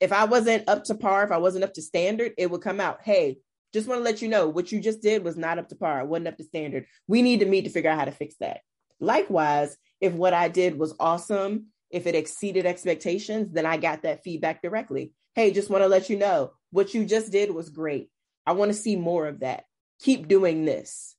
If 0.00 0.12
I 0.12 0.24
wasn't 0.24 0.68
up 0.68 0.82
to 0.84 0.96
par, 0.96 1.22
if 1.22 1.30
I 1.30 1.36
wasn't 1.36 1.62
up 1.62 1.74
to 1.74 1.82
standard, 1.82 2.32
it 2.36 2.50
would 2.50 2.62
come 2.62 2.80
out, 2.80 3.00
hey, 3.04 3.38
just 3.72 3.86
want 3.86 4.00
to 4.00 4.04
let 4.04 4.20
you 4.20 4.26
know 4.26 4.48
what 4.48 4.72
you 4.72 4.80
just 4.80 5.00
did 5.00 5.22
was 5.22 5.36
not 5.36 5.60
up 5.60 5.68
to 5.68 5.76
par, 5.76 6.04
wasn't 6.04 6.26
up 6.26 6.38
to 6.38 6.44
standard. 6.44 6.86
We 7.06 7.22
need 7.22 7.40
to 7.40 7.46
meet 7.46 7.66
to 7.66 7.70
figure 7.70 7.90
out 7.90 7.98
how 8.00 8.06
to 8.06 8.10
fix 8.10 8.34
that. 8.40 8.62
Likewise, 8.98 9.76
if 10.00 10.12
what 10.12 10.32
I 10.32 10.48
did 10.48 10.78
was 10.78 10.94
awesome, 10.98 11.66
if 11.90 12.06
it 12.06 12.14
exceeded 12.14 12.66
expectations, 12.66 13.50
then 13.50 13.66
I 13.66 13.76
got 13.76 14.02
that 14.02 14.22
feedback 14.22 14.62
directly. 14.62 15.12
Hey, 15.34 15.52
just 15.52 15.70
want 15.70 15.82
to 15.82 15.88
let 15.88 16.08
you 16.08 16.16
know 16.16 16.52
what 16.70 16.94
you 16.94 17.04
just 17.04 17.32
did 17.32 17.50
was 17.50 17.68
great. 17.68 18.10
I 18.46 18.52
want 18.52 18.70
to 18.70 18.78
see 18.78 18.96
more 18.96 19.26
of 19.26 19.40
that. 19.40 19.64
Keep 20.00 20.28
doing 20.28 20.64
this. 20.64 21.16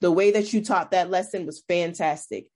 The 0.00 0.12
way 0.12 0.30
that 0.30 0.52
you 0.52 0.64
taught 0.64 0.92
that 0.92 1.10
lesson 1.10 1.44
was 1.44 1.62
fantastic. 1.68 2.46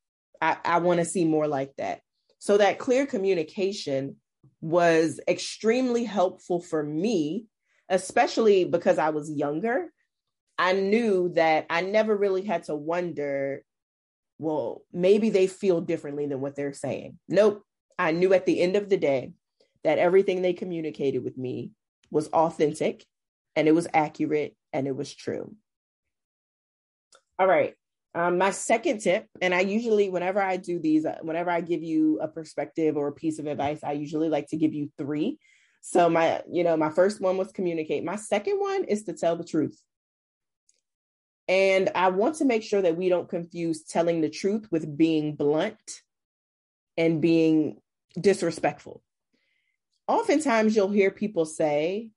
I, 0.41 0.57
I 0.65 0.79
want 0.79 1.01
to 1.01 1.05
see 1.05 1.25
more 1.25 1.49
like 1.49 1.75
that. 1.77 2.01
So, 2.39 2.59
that 2.59 2.79
clear 2.79 3.07
communication 3.07 4.17
was 4.61 5.21
extremely 5.29 6.05
helpful 6.05 6.61
for 6.61 6.83
me, 6.83 7.47
especially 7.89 8.65
because 8.65 8.99
I 8.99 9.11
was 9.11 9.31
younger. 9.31 9.93
I 10.59 10.73
knew 10.73 11.31
that 11.35 11.67
I 11.71 11.81
never 11.83 12.17
really 12.17 12.43
had 12.43 12.65
to 12.65 12.75
wonder, 12.75 13.65
well, 14.43 14.83
maybe 14.93 15.31
they 15.31 15.47
feel 15.47 15.81
differently 15.81 16.27
than 16.27 16.41
what 16.41 16.57
they're 16.57 16.73
saying. 16.73 17.19
Nope. 17.29 17.63
I 17.99 18.13
knew 18.13 18.35
at 18.35 18.47
the 18.47 18.61
end 18.61 18.77
of 18.77 18.89
the 18.89 18.97
day, 18.97 19.33
that 19.85 19.99
everything 19.99 20.43
they 20.43 20.53
communicated 20.53 21.25
with 21.25 21.37
me 21.37 21.71
was 22.11 22.29
authentic 22.29 23.05
and 23.57 23.67
it 23.67 23.75
was 23.75 23.89
accurate 23.93 24.57
and 24.73 24.87
it 24.87 24.97
was 24.97 25.15
true. 25.15 25.55
All 27.39 27.47
right. 27.47 27.75
Um, 28.15 28.39
my 28.39 28.51
second 28.51 29.01
tip, 29.01 29.27
and 29.41 29.55
I 29.55 29.61
usually, 29.61 30.11
whenever 30.11 30.41
I 30.41 30.59
do 30.59 30.79
these, 30.79 31.07
uh, 31.07 31.19
whenever 31.23 31.51
I 31.51 31.63
give 31.63 31.83
you 31.83 32.21
a 32.21 32.29
perspective 32.29 32.97
or 32.97 33.09
a 33.09 33.13
piece 33.13 33.39
of 33.39 33.47
advice, 33.47 33.81
I 33.83 33.93
usually 33.93 34.29
like 34.29 34.49
to 34.49 34.57
give 34.57 34.75
you 34.75 34.91
three. 34.99 35.39
So 35.81 36.11
my, 36.11 36.43
you 36.51 36.63
know, 36.63 36.77
my 36.77 36.91
first 36.91 37.21
one 37.21 37.39
was 37.39 37.51
communicate. 37.53 38.05
My 38.05 38.17
second 38.17 38.61
one 38.61 38.85
is 38.85 39.05
to 39.05 39.15
tell 39.15 39.37
the 39.37 39.45
truth. 39.45 39.81
And 41.49 41.91
I 41.95 42.09
want 42.09 42.37
to 42.37 42.45
make 42.45 42.63
sure 42.63 42.83
that 42.83 42.97
we 42.97 43.09
don't 43.09 43.29
confuse 43.29 43.83
telling 43.83 44.21
the 44.21 44.31
truth 44.31 44.69
with 44.71 44.97
being 44.97 45.35
blunt 45.35 46.03
and 46.97 47.21
being 47.21 47.81
disrespectful 48.21 49.03
oftentimes 50.13 50.75
you'll 50.77 50.91
hear 50.91 51.11
people 51.11 51.45
say, 51.45 52.11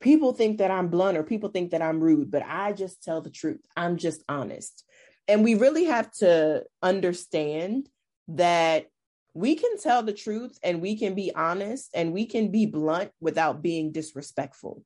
people 0.00 0.32
think 0.32 0.58
that 0.58 0.70
I'm 0.70 0.88
blunt 0.88 1.18
or 1.18 1.22
people 1.22 1.50
think 1.50 1.70
that 1.70 1.82
I'm 1.82 2.00
rude, 2.00 2.30
but 2.30 2.42
I 2.46 2.72
just 2.72 3.02
tell 3.02 3.20
the 3.20 3.30
truth. 3.30 3.60
I'm 3.76 3.96
just 3.96 4.22
honest. 4.28 4.84
And 5.28 5.42
we 5.42 5.54
really 5.54 5.84
have 5.84 6.10
to 6.14 6.64
understand 6.82 7.88
that 8.28 8.86
we 9.34 9.56
can 9.56 9.78
tell 9.78 10.02
the 10.02 10.12
truth 10.12 10.58
and 10.62 10.80
we 10.80 10.96
can 10.96 11.14
be 11.14 11.34
honest 11.34 11.90
and 11.94 12.12
we 12.12 12.26
can 12.26 12.50
be 12.50 12.66
blunt 12.66 13.10
without 13.20 13.62
being 13.62 13.92
disrespectful. 13.92 14.82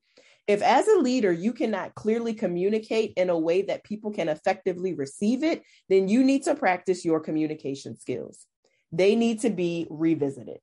If, 0.49 0.63
as 0.63 0.89
a 0.89 0.99
leader, 0.99 1.31
you 1.31 1.53
cannot 1.53 1.95
clearly 1.95 2.33
communicate 2.33 3.13
in 3.17 3.29
a 3.29 3.39
way 3.39 3.63
that 3.63 3.85
people 3.85 4.11
can 4.11 4.31
effectively 4.31 4.95
receive 4.95 5.45
it, 5.45 5.63
then 5.91 6.09
you 6.09 6.25
need 6.25 6.45
to 6.45 6.55
practice 6.55 7.05
your 7.05 7.21
communication 7.21 7.99
skills. 7.99 8.47
They 8.91 9.15
need 9.15 9.41
to 9.41 9.51
be 9.51 9.87
revisited 9.91 10.61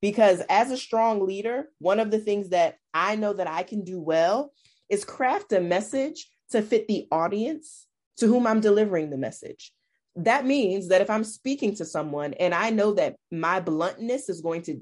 because 0.00 0.42
as 0.48 0.70
a 0.70 0.76
strong 0.76 1.26
leader, 1.26 1.68
one 1.80 1.98
of 1.98 2.12
the 2.12 2.20
things 2.20 2.50
that 2.50 2.76
I 2.94 3.16
know 3.16 3.32
that 3.32 3.48
I 3.48 3.64
can 3.64 3.82
do 3.82 4.00
well 4.00 4.52
is 4.88 5.04
craft 5.04 5.52
a 5.52 5.60
message 5.60 6.30
to 6.52 6.62
fit 6.62 6.86
the 6.86 7.08
audience 7.10 7.86
to 8.18 8.28
whom 8.28 8.46
I'm 8.46 8.60
delivering 8.60 9.10
the 9.10 9.18
message. 9.18 9.72
That 10.14 10.46
means 10.46 10.88
that 10.88 11.00
if 11.00 11.10
I'm 11.10 11.24
speaking 11.24 11.74
to 11.74 11.84
someone 11.84 12.34
and 12.34 12.54
I 12.54 12.70
know 12.70 12.92
that 12.92 13.16
my 13.32 13.58
bluntness 13.58 14.28
is 14.28 14.40
going 14.40 14.62
to 14.62 14.80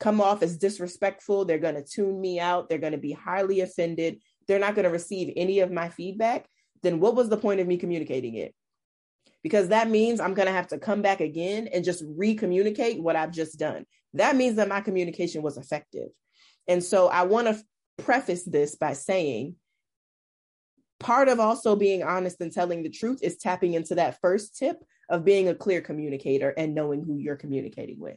come 0.00 0.20
off 0.20 0.42
as 0.42 0.58
disrespectful, 0.58 1.44
they're 1.44 1.58
going 1.58 1.74
to 1.74 1.82
tune 1.82 2.20
me 2.20 2.38
out, 2.38 2.68
they're 2.68 2.78
going 2.78 2.92
to 2.92 2.98
be 2.98 3.12
highly 3.12 3.60
offended, 3.60 4.20
they're 4.46 4.58
not 4.58 4.74
going 4.74 4.84
to 4.84 4.90
receive 4.90 5.32
any 5.36 5.60
of 5.60 5.72
my 5.72 5.88
feedback, 5.88 6.46
then 6.82 7.00
what 7.00 7.14
was 7.14 7.28
the 7.28 7.36
point 7.36 7.60
of 7.60 7.66
me 7.66 7.76
communicating 7.76 8.34
it? 8.34 8.54
Because 9.42 9.68
that 9.68 9.88
means 9.88 10.20
I'm 10.20 10.34
going 10.34 10.46
to 10.46 10.52
have 10.52 10.68
to 10.68 10.78
come 10.78 11.02
back 11.02 11.20
again 11.20 11.68
and 11.72 11.84
just 11.84 12.04
re 12.16 12.34
communicate 12.34 13.02
what 13.02 13.16
I've 13.16 13.32
just 13.32 13.58
done 13.58 13.84
that 14.14 14.36
means 14.36 14.56
that 14.56 14.68
my 14.68 14.80
communication 14.80 15.42
was 15.42 15.56
effective. 15.56 16.08
And 16.66 16.82
so 16.82 17.08
I 17.08 17.22
want 17.22 17.48
to 17.48 17.62
preface 18.02 18.44
this 18.44 18.76
by 18.76 18.92
saying 18.92 19.56
part 21.00 21.28
of 21.28 21.40
also 21.40 21.76
being 21.76 22.02
honest 22.02 22.40
and 22.40 22.52
telling 22.52 22.82
the 22.82 22.90
truth 22.90 23.20
is 23.22 23.36
tapping 23.36 23.74
into 23.74 23.94
that 23.96 24.20
first 24.20 24.56
tip 24.56 24.82
of 25.08 25.24
being 25.24 25.48
a 25.48 25.54
clear 25.54 25.80
communicator 25.80 26.50
and 26.50 26.74
knowing 26.74 27.04
who 27.04 27.16
you're 27.18 27.36
communicating 27.36 27.98
with. 27.98 28.16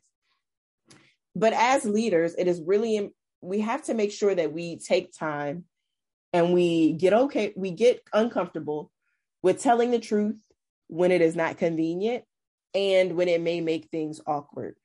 But 1.35 1.53
as 1.53 1.85
leaders, 1.85 2.35
it 2.37 2.47
is 2.47 2.61
really, 2.61 3.11
we 3.41 3.61
have 3.61 3.83
to 3.83 3.93
make 3.93 4.11
sure 4.11 4.33
that 4.33 4.53
we 4.53 4.77
take 4.77 5.17
time 5.17 5.65
and 6.33 6.53
we 6.53 6.93
get 6.93 7.13
okay, 7.13 7.53
we 7.55 7.71
get 7.71 8.01
uncomfortable 8.13 8.91
with 9.41 9.61
telling 9.61 9.91
the 9.91 9.99
truth 9.99 10.41
when 10.87 11.11
it 11.11 11.21
is 11.21 11.35
not 11.35 11.57
convenient 11.57 12.23
and 12.73 13.15
when 13.15 13.27
it 13.27 13.41
may 13.41 13.61
make 13.61 13.89
things 13.89 14.21
awkward 14.25 14.75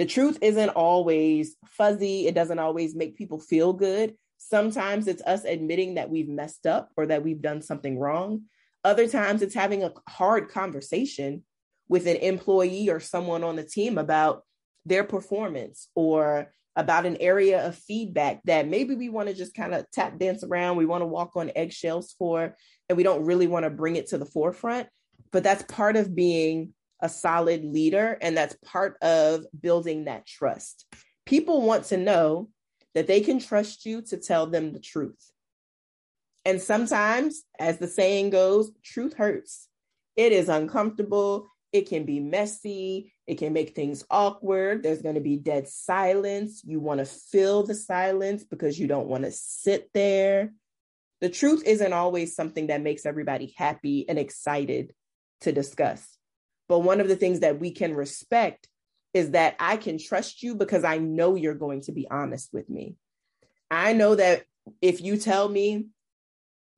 the 0.00 0.06
truth 0.06 0.38
isn't 0.40 0.70
always 0.70 1.56
fuzzy. 1.66 2.26
It 2.26 2.34
doesn't 2.34 2.58
always 2.58 2.94
make 2.94 3.18
people 3.18 3.38
feel 3.38 3.74
good. 3.74 4.14
Sometimes 4.38 5.06
it's 5.06 5.22
us 5.22 5.44
admitting 5.44 5.96
that 5.96 6.08
we've 6.08 6.26
messed 6.26 6.66
up 6.66 6.90
or 6.96 7.04
that 7.04 7.22
we've 7.22 7.42
done 7.42 7.60
something 7.60 7.98
wrong. 7.98 8.44
Other 8.82 9.06
times 9.06 9.42
it's 9.42 9.54
having 9.54 9.84
a 9.84 9.92
hard 10.08 10.48
conversation 10.48 11.44
with 11.90 12.06
an 12.06 12.16
employee 12.16 12.88
or 12.88 12.98
someone 12.98 13.44
on 13.44 13.56
the 13.56 13.62
team 13.62 13.98
about 13.98 14.42
their 14.86 15.04
performance 15.04 15.88
or 15.94 16.52
about 16.76 17.06
an 17.06 17.16
area 17.20 17.66
of 17.66 17.74
feedback 17.74 18.40
that 18.44 18.68
maybe 18.68 18.94
we 18.94 19.08
want 19.08 19.28
to 19.28 19.34
just 19.34 19.54
kind 19.54 19.74
of 19.74 19.90
tap 19.90 20.18
dance 20.18 20.44
around, 20.44 20.76
we 20.76 20.86
want 20.86 21.02
to 21.02 21.06
walk 21.06 21.36
on 21.36 21.50
eggshells 21.54 22.14
for, 22.18 22.56
and 22.88 22.96
we 22.96 23.02
don't 23.02 23.24
really 23.24 23.46
want 23.46 23.64
to 23.64 23.70
bring 23.70 23.96
it 23.96 24.08
to 24.08 24.18
the 24.18 24.24
forefront. 24.24 24.88
But 25.32 25.42
that's 25.42 25.62
part 25.64 25.96
of 25.96 26.14
being 26.14 26.72
a 27.00 27.08
solid 27.08 27.64
leader, 27.64 28.16
and 28.20 28.36
that's 28.36 28.56
part 28.64 28.96
of 29.02 29.44
building 29.58 30.04
that 30.04 30.26
trust. 30.26 30.86
People 31.26 31.62
want 31.62 31.84
to 31.86 31.96
know 31.96 32.48
that 32.94 33.06
they 33.06 33.20
can 33.20 33.38
trust 33.38 33.86
you 33.86 34.02
to 34.02 34.16
tell 34.16 34.46
them 34.46 34.72
the 34.72 34.80
truth. 34.80 35.30
And 36.44 36.60
sometimes, 36.60 37.42
as 37.58 37.78
the 37.78 37.88
saying 37.88 38.30
goes, 38.30 38.72
truth 38.82 39.14
hurts. 39.14 39.68
It 40.16 40.32
is 40.32 40.48
uncomfortable. 40.48 41.48
It 41.72 41.88
can 41.88 42.04
be 42.04 42.20
messy. 42.20 43.12
It 43.26 43.38
can 43.38 43.52
make 43.52 43.74
things 43.74 44.04
awkward. 44.10 44.82
There's 44.82 45.02
going 45.02 45.14
to 45.14 45.20
be 45.20 45.36
dead 45.36 45.68
silence. 45.68 46.62
You 46.64 46.80
want 46.80 46.98
to 46.98 47.06
fill 47.06 47.62
the 47.62 47.74
silence 47.74 48.44
because 48.44 48.78
you 48.78 48.88
don't 48.88 49.06
want 49.06 49.24
to 49.24 49.30
sit 49.30 49.90
there. 49.94 50.52
The 51.20 51.28
truth 51.28 51.62
isn't 51.64 51.92
always 51.92 52.34
something 52.34 52.68
that 52.68 52.82
makes 52.82 53.06
everybody 53.06 53.54
happy 53.56 54.08
and 54.08 54.18
excited 54.18 54.92
to 55.42 55.52
discuss. 55.52 56.16
But 56.68 56.80
one 56.80 57.00
of 57.00 57.08
the 57.08 57.16
things 57.16 57.40
that 57.40 57.60
we 57.60 57.70
can 57.72 57.94
respect 57.94 58.68
is 59.12 59.32
that 59.32 59.56
I 59.58 59.76
can 59.76 59.98
trust 59.98 60.42
you 60.42 60.54
because 60.54 60.84
I 60.84 60.98
know 60.98 61.34
you're 61.34 61.54
going 61.54 61.82
to 61.82 61.92
be 61.92 62.08
honest 62.10 62.50
with 62.52 62.70
me. 62.70 62.96
I 63.70 63.92
know 63.92 64.14
that 64.14 64.44
if 64.80 65.00
you 65.00 65.16
tell 65.16 65.48
me 65.48 65.86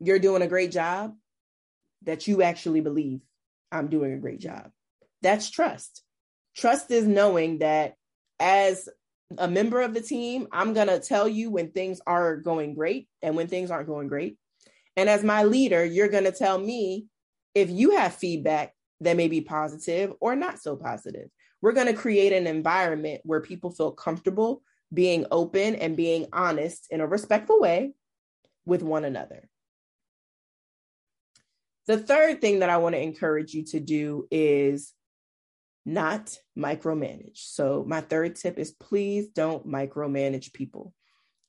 you're 0.00 0.18
doing 0.18 0.42
a 0.42 0.48
great 0.48 0.72
job, 0.72 1.14
that 2.02 2.26
you 2.26 2.42
actually 2.42 2.80
believe 2.80 3.20
I'm 3.70 3.88
doing 3.88 4.12
a 4.12 4.18
great 4.18 4.40
job. 4.40 4.70
That's 5.22 5.50
trust. 5.50 6.02
Trust 6.56 6.90
is 6.90 7.06
knowing 7.06 7.58
that 7.58 7.94
as 8.38 8.88
a 9.38 9.48
member 9.48 9.80
of 9.80 9.94
the 9.94 10.00
team, 10.00 10.48
I'm 10.52 10.74
going 10.74 10.88
to 10.88 11.00
tell 11.00 11.28
you 11.28 11.50
when 11.50 11.70
things 11.70 12.00
are 12.06 12.36
going 12.36 12.74
great 12.74 13.08
and 13.22 13.36
when 13.36 13.48
things 13.48 13.70
aren't 13.70 13.88
going 13.88 14.08
great. 14.08 14.36
And 14.96 15.08
as 15.08 15.24
my 15.24 15.44
leader, 15.44 15.84
you're 15.84 16.08
going 16.08 16.24
to 16.24 16.32
tell 16.32 16.58
me 16.58 17.06
if 17.54 17.70
you 17.70 17.92
have 17.92 18.14
feedback 18.14 18.74
that 19.00 19.16
may 19.16 19.28
be 19.28 19.40
positive 19.40 20.12
or 20.20 20.36
not 20.36 20.60
so 20.60 20.76
positive. 20.76 21.28
We're 21.60 21.72
going 21.72 21.86
to 21.86 21.92
create 21.92 22.32
an 22.32 22.46
environment 22.46 23.22
where 23.24 23.40
people 23.40 23.70
feel 23.70 23.92
comfortable 23.92 24.62
being 24.92 25.26
open 25.30 25.76
and 25.76 25.96
being 25.96 26.26
honest 26.32 26.88
in 26.90 27.00
a 27.00 27.06
respectful 27.06 27.60
way 27.60 27.92
with 28.66 28.82
one 28.82 29.04
another. 29.04 29.48
The 31.86 31.98
third 31.98 32.40
thing 32.40 32.60
that 32.60 32.70
I 32.70 32.76
want 32.76 32.94
to 32.94 33.00
encourage 33.00 33.54
you 33.54 33.64
to 33.66 33.80
do 33.80 34.28
is 34.30 34.92
not 35.84 36.36
micromanage. 36.56 37.38
So, 37.38 37.84
my 37.86 38.00
third 38.00 38.36
tip 38.36 38.58
is 38.58 38.72
please 38.72 39.28
don't 39.28 39.66
micromanage 39.66 40.52
people. 40.52 40.92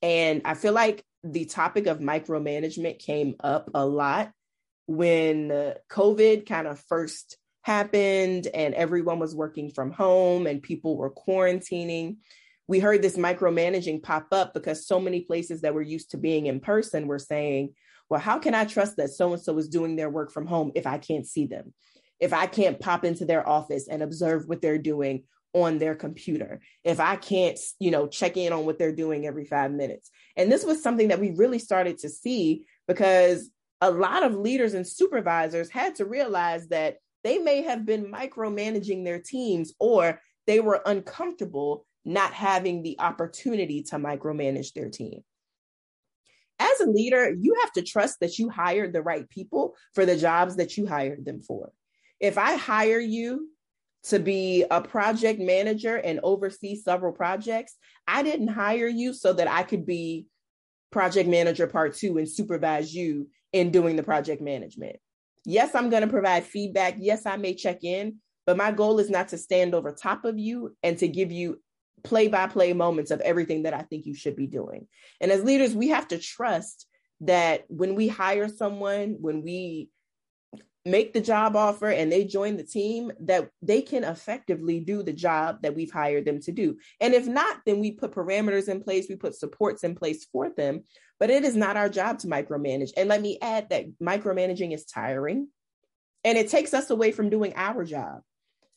And 0.02 0.42
I 0.46 0.54
feel 0.54 0.74
like 0.74 1.04
the 1.24 1.46
topic 1.46 1.88
of 1.88 2.00
micromanagement 2.00 3.00
came 3.00 3.36
up 3.40 3.70
a 3.74 3.86
lot 3.86 4.32
when 4.86 5.50
COVID 5.90 6.46
kind 6.46 6.68
of 6.68 6.80
first 6.80 7.38
happened 7.62 8.48
and 8.54 8.74
everyone 8.74 9.20
was 9.20 9.34
working 9.34 9.72
from 9.72 9.92
home 9.92 10.48
and 10.48 10.62
people 10.62 10.98
were 10.98 11.10
quarantining. 11.10 12.18
We 12.68 12.80
heard 12.80 13.02
this 13.02 13.18
micromanaging 13.18 14.04
pop 14.04 14.28
up 14.32 14.54
because 14.54 14.86
so 14.86 15.00
many 15.00 15.22
places 15.22 15.62
that 15.62 15.74
were 15.74 15.82
used 15.82 16.12
to 16.12 16.18
being 16.18 16.48
in 16.48 16.60
person 16.60 17.08
were 17.08 17.20
saying, 17.20 17.74
well, 18.10 18.20
how 18.20 18.40
can 18.40 18.54
I 18.54 18.66
trust 18.66 18.98
that 18.98 19.12
so 19.12 19.32
and 19.34 19.42
so 19.42 19.58
is 19.58 19.70
doing 19.70 19.96
their 19.96 20.10
work 20.10 20.32
from 20.32 20.46
home 20.46 20.72
if 20.76 20.86
I 20.86 20.98
can't 20.98 21.26
see 21.26 21.46
them? 21.46 21.74
If 22.24 22.32
I 22.32 22.48
can't 22.48 22.80
pop 22.80 23.04
into 23.04 23.26
their 23.26 23.48
office 23.48 23.90
and 23.90 24.02
observe 24.02 24.48
what 24.48 24.62
they're 24.62 24.78
doing 24.78 25.24
on 25.54 25.78
their 25.78 25.94
computer, 25.94 26.62
if 26.86 27.02
I 27.02 27.18
can't, 27.18 27.60
you 27.80 27.92
know, 27.92 28.08
check 28.08 28.38
in 28.38 28.54
on 28.54 28.66
what 28.66 28.80
they're 28.80 28.96
doing 28.96 29.28
every 29.28 29.44
five 29.44 29.72
minutes. 29.72 30.10
And 30.38 30.50
this 30.50 30.64
was 30.64 30.82
something 30.82 31.10
that 31.10 31.20
we 31.20 31.32
really 31.32 31.60
started 31.60 31.98
to 32.00 32.10
see 32.10 32.66
because 32.88 33.50
a 33.82 33.92
lot 33.92 34.24
of 34.24 34.36
leaders 34.36 34.74
and 34.74 34.88
supervisors 34.88 35.70
had 35.70 35.96
to 35.96 36.06
realize 36.06 36.70
that 36.70 37.00
they 37.26 37.40
may 37.40 37.62
have 37.64 37.86
been 37.86 38.06
micromanaging 38.06 39.04
their 39.04 39.20
teams 39.20 39.74
or 39.78 40.22
they 40.48 40.62
were 40.62 40.82
uncomfortable 40.86 41.86
not 42.06 42.34
having 42.34 42.84
the 42.84 42.98
opportunity 43.00 43.84
to 43.84 43.98
micromanage 43.98 44.72
their 44.72 44.90
team. 44.90 45.26
As 46.60 46.80
a 46.80 46.90
leader, 46.90 47.36
you 47.38 47.58
have 47.62 47.74
to 47.74 47.82
trust 47.82 48.22
that 48.22 48.40
you 48.40 48.50
hired 48.50 48.94
the 48.94 49.02
right 49.02 49.30
people 49.30 49.76
for 49.94 50.06
the 50.06 50.16
jobs 50.16 50.56
that 50.56 50.78
you 50.78 50.88
hired 50.88 51.26
them 51.26 51.42
for. 51.42 51.74
If 52.24 52.38
I 52.38 52.56
hire 52.56 53.02
you 53.02 53.50
to 54.04 54.18
be 54.18 54.64
a 54.72 54.80
project 54.80 55.42
manager 55.42 55.98
and 55.98 56.22
oversee 56.24 56.78
several 56.78 57.12
projects, 57.12 57.76
I 58.08 58.24
didn't 58.24 58.48
hire 58.48 58.88
you 58.88 59.14
so 59.14 59.34
that 59.34 59.50
I 59.50 59.64
could 59.64 59.86
be 59.86 60.28
project 60.90 61.28
manager 61.28 61.68
part 61.68 61.96
two 61.96 62.18
and 62.18 62.30
supervise 62.30 62.96
you 62.96 63.28
in 63.52 63.72
doing 63.72 63.98
the 63.98 64.04
project 64.04 64.42
management. 64.42 64.96
Yes, 65.46 65.76
I'm 65.76 65.90
going 65.90 66.04
to 66.04 66.08
provide 66.08 66.46
feedback. 66.46 66.96
Yes, 66.98 67.26
I 67.26 67.36
may 67.36 67.56
check 67.56 67.84
in, 67.84 68.20
but 68.46 68.56
my 68.56 68.72
goal 68.72 69.00
is 69.00 69.10
not 69.10 69.28
to 69.30 69.38
stand 69.38 69.76
over 69.76 69.92
top 69.92 70.24
of 70.24 70.40
you 70.40 70.78
and 70.82 70.98
to 71.00 71.10
give 71.10 71.30
you 71.30 71.62
play 72.06 72.30
by 72.30 72.48
play 72.48 72.72
moments 72.72 73.12
of 73.12 73.20
everything 73.20 73.64
that 73.64 73.74
I 73.74 73.82
think 73.82 74.06
you 74.06 74.16
should 74.16 74.38
be 74.38 74.48
doing. 74.48 74.88
And 75.20 75.30
as 75.30 75.44
leaders, 75.44 75.76
we 75.76 75.90
have 75.90 76.08
to 76.08 76.18
trust 76.18 76.88
that 77.20 77.66
when 77.68 77.96
we 77.96 78.08
hire 78.08 78.48
someone, 78.48 79.18
when 79.20 79.42
we 79.42 79.90
make 80.86 81.14
the 81.14 81.22
job 81.22 81.56
offer 81.56 81.90
and 81.90 82.12
they 82.12 82.26
join 82.26 82.58
the 82.58 82.64
team 82.64 83.12
that 83.22 83.50
they 83.62 83.82
can 83.82 84.04
effectively 84.04 84.82
do 84.82 85.02
the 85.02 85.14
job 85.14 85.62
that 85.62 85.76
we've 85.76 85.92
hired 85.92 86.26
them 86.26 86.42
to 86.42 86.52
do. 86.52 86.78
And 87.00 87.14
if 87.14 87.26
not, 87.26 87.58
then 87.66 87.80
we 87.80 87.92
put 87.92 88.12
parameters 88.12 88.68
in 88.68 88.84
place, 88.84 89.08
we 89.08 89.16
put 89.16 89.36
supports 89.36 89.84
in 89.84 89.96
place 89.96 90.26
for 90.32 90.50
them, 90.50 90.84
but 91.20 91.30
it 91.30 91.46
is 91.46 91.56
not 91.56 91.78
our 91.78 91.88
job 91.88 92.20
to 92.20 92.28
micromanage. 92.28 92.92
And 92.98 93.08
let 93.08 93.22
me 93.22 93.38
add 93.42 93.70
that 93.70 93.86
micromanaging 94.02 94.74
is 94.74 94.86
tiring 94.86 95.48
and 96.26 96.38
it 96.38 96.50
takes 96.50 96.74
us 96.74 96.90
away 96.90 97.12
from 97.14 97.30
doing 97.30 97.54
our 97.56 97.86
job. 97.86 98.22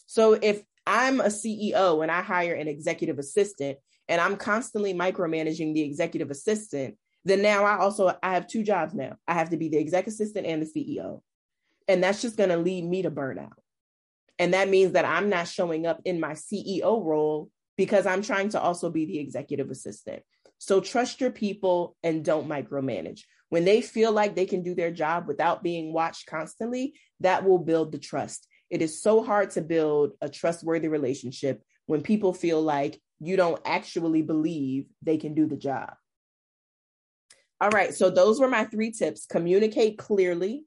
So 0.07 0.35
if 0.35 0.63
I'm 0.87 1.21
a 1.21 1.25
CEO 1.25 2.03
and 2.03 2.13
I 2.13 2.23
hire 2.23 2.55
an 2.55 2.69
executive 2.69 3.19
assistant 3.19 3.79
and 4.09 4.21
I'm 4.21 4.37
constantly 4.37 4.95
micromanaging 4.95 5.75
the 5.75 5.83
executive 5.83 6.31
assistant, 6.31 6.97
then 7.25 7.43
now 7.43 7.65
I 7.65 7.79
also 7.79 8.17
I 8.23 8.35
have 8.35 8.47
two 8.47 8.63
jobs 8.63 8.95
now. 8.95 9.17
I 9.27 9.35
have 9.35 9.51
to 9.51 9.57
be 9.57 9.69
the 9.69 9.79
executive 9.79 10.15
assistant 10.15 10.47
and 10.47 10.63
the 10.63 10.67
CEO. 10.67 11.23
And 11.89 12.03
that's 12.03 12.23
just 12.23 12.37
going 12.37 12.51
to 12.51 12.57
lead 12.57 12.85
me 12.85 13.03
to 13.03 13.11
burnout. 13.11 13.53
And 14.39 14.55
that 14.55 14.69
means 14.69 14.93
that 14.93 15.05
I'm 15.05 15.29
not 15.29 15.49
showing 15.49 15.87
up 15.87 16.01
in 16.05 16.21
my 16.21 16.33
CEO 16.33 17.05
role 17.05 17.51
because 17.77 18.07
I'm 18.07 18.23
trying 18.23 18.51
to 18.51 18.61
also 18.61 18.91
be 18.91 19.07
the 19.07 19.19
executive 19.19 19.71
assistant. 19.71 20.23
So 20.59 20.81
trust 20.81 21.21
your 21.21 21.31
people 21.31 21.97
and 22.03 22.25
don't 22.25 22.49
micromanage. 22.49 23.21
When 23.49 23.65
they 23.65 23.81
feel 23.81 24.13
like 24.13 24.35
they 24.35 24.47
can 24.47 24.63
do 24.63 24.75
their 24.75 24.91
job 24.91 25.29
without 25.29 25.63
being 25.63 25.93
watched 25.93 26.27
constantly, 26.27 26.95
that 27.21 27.45
will 27.45 27.59
build 27.59 27.93
the 27.93 27.99
trust. 27.99 28.47
It 28.71 28.83
is 28.83 29.01
so 29.01 29.23
hard 29.23 29.51
to 29.51 29.63
build 29.63 30.13
a 30.21 30.29
trustworthy 30.29 30.89
relationship 30.89 31.63
when 31.87 32.03
people 32.03 32.33
feel 32.33 32.61
like 32.61 33.01
you 33.21 33.37
don't 33.37 33.61
actually 33.65 34.23
believe 34.23 34.87
they 35.03 35.17
can 35.17 35.35
do 35.35 35.47
the 35.47 35.57
job. 35.57 35.95
All 37.61 37.71
right, 37.71 37.95
so 37.95 38.11
those 38.11 38.41
were 38.41 38.49
my 38.49 38.65
three 38.65 38.91
tips. 38.91 39.27
Communicate 39.27 39.97
clearly, 39.97 40.65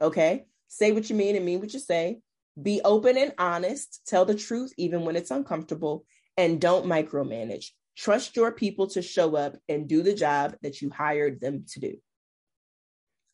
Okay. 0.00 0.46
Say 0.68 0.92
what 0.92 1.08
you 1.08 1.16
mean 1.16 1.36
and 1.36 1.44
mean 1.44 1.60
what 1.60 1.72
you 1.72 1.80
say. 1.80 2.20
Be 2.60 2.80
open 2.84 3.16
and 3.16 3.32
honest. 3.38 4.02
Tell 4.06 4.24
the 4.24 4.34
truth, 4.34 4.72
even 4.76 5.04
when 5.04 5.16
it's 5.16 5.30
uncomfortable. 5.30 6.04
And 6.36 6.60
don't 6.60 6.86
micromanage. 6.86 7.70
Trust 7.96 8.36
your 8.36 8.52
people 8.52 8.86
to 8.88 9.02
show 9.02 9.34
up 9.34 9.56
and 9.68 9.88
do 9.88 10.02
the 10.02 10.14
job 10.14 10.56
that 10.62 10.80
you 10.80 10.90
hired 10.90 11.40
them 11.40 11.64
to 11.72 11.80
do. 11.80 11.96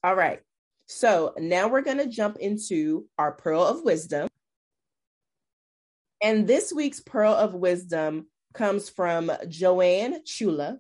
All 0.03 0.15
right. 0.15 0.41
So 0.87 1.35
now 1.39 1.69
we're 1.69 1.83
going 1.83 1.99
to 1.99 2.07
jump 2.07 2.39
into 2.39 3.07
our 3.19 3.33
pearl 3.33 3.63
of 3.63 3.83
wisdom. 3.83 4.29
And 6.23 6.47
this 6.47 6.73
week's 6.73 7.01
pearl 7.01 7.35
of 7.35 7.55
wisdom 7.55 8.27
comes 8.55 8.89
from 8.89 9.31
Joanne 9.49 10.23
Ciulla. 10.25 10.79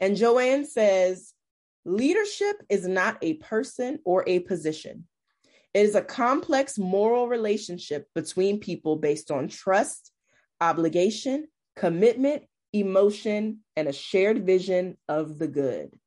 And 0.00 0.16
Joanne 0.16 0.64
says, 0.64 1.33
Leadership 1.84 2.56
is 2.68 2.86
not 2.86 3.18
a 3.22 3.34
person 3.34 3.98
or 4.04 4.24
a 4.26 4.40
position. 4.40 5.06
It 5.74 5.80
is 5.80 5.94
a 5.94 6.02
complex 6.02 6.78
moral 6.78 7.28
relationship 7.28 8.06
between 8.14 8.60
people 8.60 8.96
based 8.96 9.30
on 9.30 9.48
trust, 9.48 10.12
obligation, 10.60 11.48
commitment, 11.76 12.44
emotion, 12.72 13.60
and 13.76 13.88
a 13.88 13.92
shared 13.92 14.46
vision 14.46 14.96
of 15.08 15.38
the 15.38 15.48
good. 15.48 15.98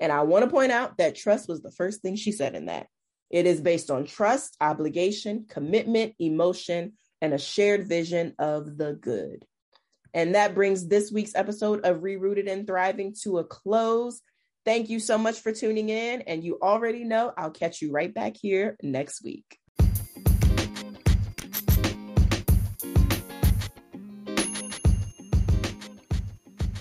And 0.00 0.12
I 0.12 0.22
want 0.22 0.44
to 0.44 0.50
point 0.50 0.72
out 0.72 0.98
that 0.98 1.16
trust 1.16 1.48
was 1.48 1.62
the 1.62 1.70
first 1.70 2.02
thing 2.02 2.16
she 2.16 2.32
said 2.32 2.54
in 2.54 2.66
that. 2.66 2.86
It 3.30 3.46
is 3.46 3.60
based 3.60 3.90
on 3.90 4.04
trust, 4.04 4.56
obligation, 4.60 5.46
commitment, 5.48 6.14
emotion, 6.18 6.94
and 7.20 7.34
a 7.34 7.38
shared 7.38 7.88
vision 7.88 8.34
of 8.38 8.76
the 8.76 8.92
good. 8.94 9.44
And 10.12 10.34
that 10.36 10.54
brings 10.54 10.86
this 10.86 11.10
week's 11.10 11.34
episode 11.34 11.84
of 11.84 11.98
Rerooted 11.98 12.50
and 12.50 12.66
Thriving 12.66 13.14
to 13.22 13.38
a 13.38 13.44
close. 13.44 14.20
Thank 14.64 14.88
you 14.88 14.98
so 14.98 15.18
much 15.18 15.40
for 15.40 15.52
tuning 15.52 15.90
in. 15.90 16.22
And 16.22 16.42
you 16.42 16.58
already 16.62 17.04
know 17.04 17.32
I'll 17.36 17.50
catch 17.50 17.82
you 17.82 17.92
right 17.92 18.12
back 18.12 18.36
here 18.36 18.76
next 18.82 19.22
week. 19.22 19.58